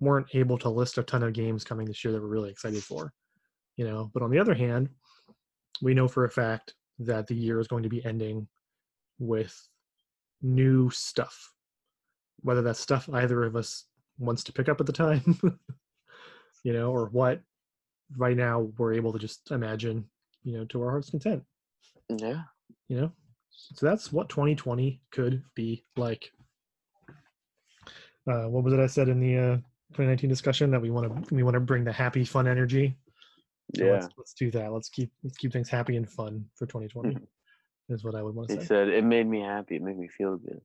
weren't 0.00 0.26
able 0.34 0.58
to 0.58 0.68
list 0.68 0.98
a 0.98 1.02
ton 1.02 1.22
of 1.22 1.32
games 1.32 1.64
coming 1.64 1.86
this 1.86 2.04
year 2.04 2.12
that 2.12 2.20
we're 2.20 2.28
really 2.28 2.50
excited 2.50 2.82
for, 2.84 3.12
you 3.76 3.86
know, 3.86 4.10
but 4.12 4.22
on 4.22 4.30
the 4.30 4.38
other 4.38 4.54
hand, 4.54 4.90
we 5.80 5.94
know 5.94 6.08
for 6.08 6.24
a 6.26 6.30
fact 6.30 6.74
that 6.98 7.26
the 7.26 7.34
year 7.34 7.58
is 7.58 7.68
going 7.68 7.84
to 7.84 7.88
be 7.88 8.04
ending 8.04 8.46
with 9.18 9.56
new 10.42 10.90
stuff. 10.90 11.52
Whether 12.40 12.62
that's 12.62 12.80
stuff 12.80 13.08
either 13.12 13.44
of 13.44 13.56
us 13.56 13.84
wants 14.18 14.44
to 14.44 14.52
pick 14.52 14.68
up 14.68 14.80
at 14.80 14.86
the 14.86 14.92
time 14.92 15.38
you 16.64 16.72
know 16.72 16.90
or 16.90 17.06
what 17.06 17.40
right 18.16 18.36
now 18.36 18.60
we're 18.78 18.92
able 18.94 19.12
to 19.12 19.18
just 19.18 19.50
imagine 19.50 20.04
you 20.42 20.56
know 20.56 20.64
to 20.66 20.82
our 20.82 20.90
heart's 20.90 21.10
content. 21.10 21.42
Yeah. 22.08 22.42
you 22.88 23.00
know? 23.00 23.12
So 23.50 23.86
that's 23.86 24.12
what 24.12 24.28
2020 24.28 25.00
could 25.10 25.42
be 25.54 25.84
like. 25.96 26.30
Uh 28.30 28.48
what 28.48 28.64
was 28.64 28.72
it 28.72 28.80
i 28.80 28.86
said 28.86 29.08
in 29.08 29.20
the 29.20 29.36
uh 29.36 29.56
2019 29.92 30.28
discussion 30.28 30.70
that 30.70 30.80
we 30.80 30.90
want 30.90 31.28
to 31.28 31.34
we 31.34 31.42
want 31.42 31.54
to 31.54 31.60
bring 31.60 31.84
the 31.84 31.92
happy 31.92 32.24
fun 32.24 32.46
energy? 32.46 32.96
So 33.76 33.84
Yeah. 33.84 33.92
let's, 33.92 34.08
let's 34.16 34.34
do 34.34 34.50
that. 34.52 34.72
Let's 34.72 34.88
keep 34.88 35.10
let's 35.22 35.36
keep 35.36 35.52
things 35.52 35.68
happy 35.68 35.96
and 35.96 36.08
fun 36.08 36.44
for 36.54 36.66
2020 36.66 37.18
is 37.88 38.04
what 38.04 38.14
i 38.14 38.22
would 38.22 38.34
want 38.34 38.48
to 38.48 38.54
He 38.54 38.60
say 38.60 38.66
said 38.66 38.88
it 38.88 39.04
made 39.04 39.26
me 39.26 39.40
happy. 39.40 39.76
It 39.76 39.82
made 39.82 39.98
me 39.98 40.08
feel 40.08 40.36
good. 40.36 40.60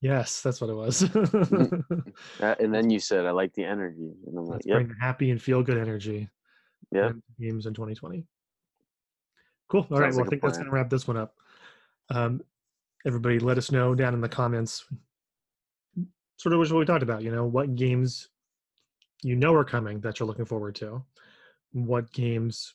yes 0.00 0.42
that's 0.42 0.60
what 0.60 0.70
it 0.70 0.74
was 0.74 1.02
and 2.40 2.74
then 2.74 2.90
you 2.90 3.00
said 3.00 3.26
I 3.26 3.30
like 3.30 3.54
the 3.54 3.64
energy, 3.64 4.12
and 4.26 4.38
I'm 4.38 4.44
like, 4.46 4.54
let's 4.54 4.66
yep, 4.66 4.76
bring 4.76 4.88
the 4.88 4.94
happy 5.00 5.30
and 5.30 5.40
feel 5.40 5.62
good 5.62 5.78
energy 5.78 6.28
Yeah. 6.92 7.12
games 7.40 7.66
in 7.66 7.74
2020. 7.74 8.26
Cool. 9.68 9.86
All 9.90 9.98
right. 9.98 10.04
Sounds 10.04 10.16
Well, 10.16 10.20
like 10.20 10.26
I 10.26 10.30
think 10.30 10.42
that's 10.42 10.58
going 10.58 10.66
to 10.66 10.72
wrap 10.72 10.90
this 10.90 11.08
one 11.08 11.16
up. 11.16 11.34
Um, 12.10 12.42
everybody, 13.06 13.38
let 13.38 13.58
us 13.58 13.72
know 13.72 13.94
down 13.94 14.14
in 14.14 14.20
the 14.20 14.28
comments 14.28 14.84
sort 16.36 16.52
of 16.52 16.58
what 16.58 16.70
we 16.78 16.84
talked 16.84 17.02
about. 17.02 17.22
You 17.22 17.32
know, 17.32 17.44
what 17.46 17.74
games 17.74 18.28
you 19.22 19.36
know 19.36 19.54
are 19.54 19.64
coming 19.64 20.00
that 20.00 20.20
you're 20.20 20.26
looking 20.26 20.44
forward 20.44 20.74
to, 20.76 21.02
what 21.72 22.12
games 22.12 22.74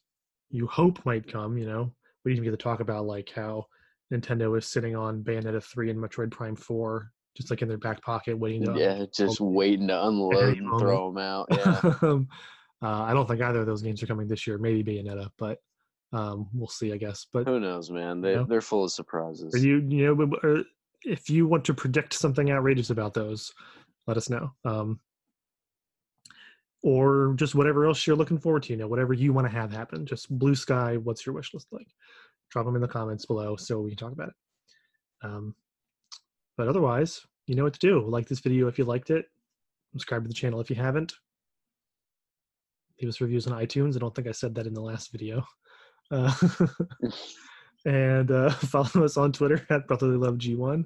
you 0.50 0.68
hope 0.68 1.06
might 1.06 1.32
come. 1.32 1.58
You 1.58 1.68
know, 1.68 1.94
we 2.26 2.34
didn't 2.34 2.44
get 2.46 2.52
to 2.52 2.58
talk 2.58 2.80
about 2.80 3.06
like 3.06 3.30
how 3.30 3.68
Nintendo 4.14 4.58
is 4.58 4.66
sitting 4.66 4.96
on 4.96 5.24
Bayonetta 5.24 5.64
3 5.64 5.92
and 5.92 6.00
Metroid 6.00 6.32
Prime 6.32 6.56
4, 6.56 7.12
just 7.36 7.50
like 7.50 7.62
in 7.62 7.68
their 7.68 7.78
back 7.78 8.02
pocket, 8.02 8.38
waiting 8.38 8.66
to. 8.66 8.78
Yeah, 8.78 9.06
just 9.14 9.40
waiting 9.40 9.88
to 9.88 10.08
unload 10.08 10.58
and 10.58 10.62
moment. 10.62 10.80
throw 10.82 11.12
them 11.12 11.18
out. 11.18 11.48
Yeah. 11.52 11.94
um, 12.02 12.28
uh, 12.82 13.04
I 13.04 13.14
don't 13.14 13.28
think 13.28 13.42
either 13.42 13.60
of 13.60 13.66
those 13.66 13.82
games 13.82 14.02
are 14.02 14.08
coming 14.08 14.28
this 14.28 14.48
year. 14.48 14.58
Maybe 14.58 14.84
Bayonetta, 14.84 15.30
but 15.38 15.60
um, 16.14 16.48
we'll 16.54 16.68
see, 16.68 16.94
I 16.94 16.98
guess. 16.98 17.28
But 17.32 17.46
Who 17.48 17.60
knows, 17.60 17.92
man? 17.92 18.22
They 18.22 18.36
know? 18.36 18.46
they're 18.46 18.62
full 18.62 18.86
of 18.86 18.92
surprises. 18.92 19.54
are 19.54 19.58
you, 19.58 19.86
you 19.88 20.16
know, 20.16 20.38
uh, 20.44 20.64
if 21.04 21.30
you 21.30 21.48
want 21.48 21.66
to 21.66 21.74
predict 21.74 22.14
something 22.14 22.52
outrageous 22.52 22.90
about 22.90 23.14
those, 23.14 23.52
let 24.08 24.18
us 24.18 24.30
know. 24.30 24.52
Um, 24.66 25.00
or 26.82 27.34
just 27.36 27.56
whatever 27.56 27.86
else 27.86 28.08
you're 28.08 28.16
looking 28.16 28.40
forward 28.40 28.64
to. 28.64 28.74
You 28.74 28.78
know, 28.80 28.88
whatever 28.88 29.14
you 29.14 29.34
want 29.34 29.48
to 29.48 29.54
have 29.54 29.72
happen. 29.72 30.06
Just 30.06 30.30
blue 30.30 30.56
sky. 30.56 30.98
What's 30.98 31.26
your 31.26 31.36
wish 31.36 31.54
list 31.54 31.68
like? 31.72 31.88
Drop 32.50 32.66
them 32.66 32.76
in 32.76 32.82
the 32.82 32.88
comments 32.88 33.26
below 33.26 33.56
so 33.56 33.80
we 33.80 33.92
can 33.92 33.98
talk 33.98 34.14
about 34.14 34.30
it. 34.30 34.36
Um, 35.24 35.56
but 36.58 36.68
otherwise, 36.68 37.22
you 37.48 37.56
know 37.56 37.64
what 37.64 37.74
to 37.74 37.80
do. 37.80 38.06
Like 38.08 38.28
this 38.28 38.40
video 38.40 38.68
if 38.68 38.78
you 38.78 38.86
liked 38.86 39.10
it. 39.10 39.26
Subscribe 39.92 40.24
to 40.24 40.28
the 40.28 40.34
channel 40.34 40.60
if 40.60 40.70
you 40.70 40.76
haven't. 40.76 41.14
Leave 43.02 43.10
us 43.10 43.22
reviews 43.22 43.48
on 43.48 43.60
iTunes. 43.60 43.96
I 43.96 44.00
don't 44.00 44.14
think 44.14 44.28
I 44.28 44.32
said 44.32 44.54
that 44.56 44.68
in 44.68 44.74
the 44.74 44.82
last 44.82 45.12
video. 45.12 45.46
Uh, 46.12 46.34
and 47.86 48.32
uh, 48.32 48.50
follow 48.50 49.06
us 49.06 49.16
on 49.16 49.32
Twitter 49.32 49.64
at 49.70 49.88
Brotherly 49.88 50.18
Love 50.18 50.40
G1. 50.40 50.86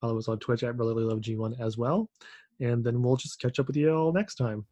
Follow 0.00 0.16
us 0.16 0.28
on 0.28 0.38
Twitch 0.38 0.62
at 0.62 0.78
Brotherly 0.78 1.04
Love 1.04 1.20
G1 1.20 1.60
as 1.60 1.76
well. 1.76 2.08
And 2.60 2.82
then 2.82 3.02
we'll 3.02 3.16
just 3.16 3.38
catch 3.38 3.58
up 3.58 3.66
with 3.66 3.76
you 3.76 3.94
all 3.94 4.14
next 4.14 4.36
time. 4.36 4.64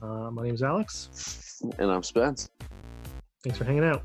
Uh, 0.00 0.30
my 0.30 0.44
name 0.44 0.54
is 0.54 0.62
Alex. 0.62 1.60
And 1.78 1.90
I'm 1.90 2.04
Spence. 2.04 2.50
Thanks 3.42 3.58
for 3.58 3.64
hanging 3.64 3.82
out. 3.82 4.04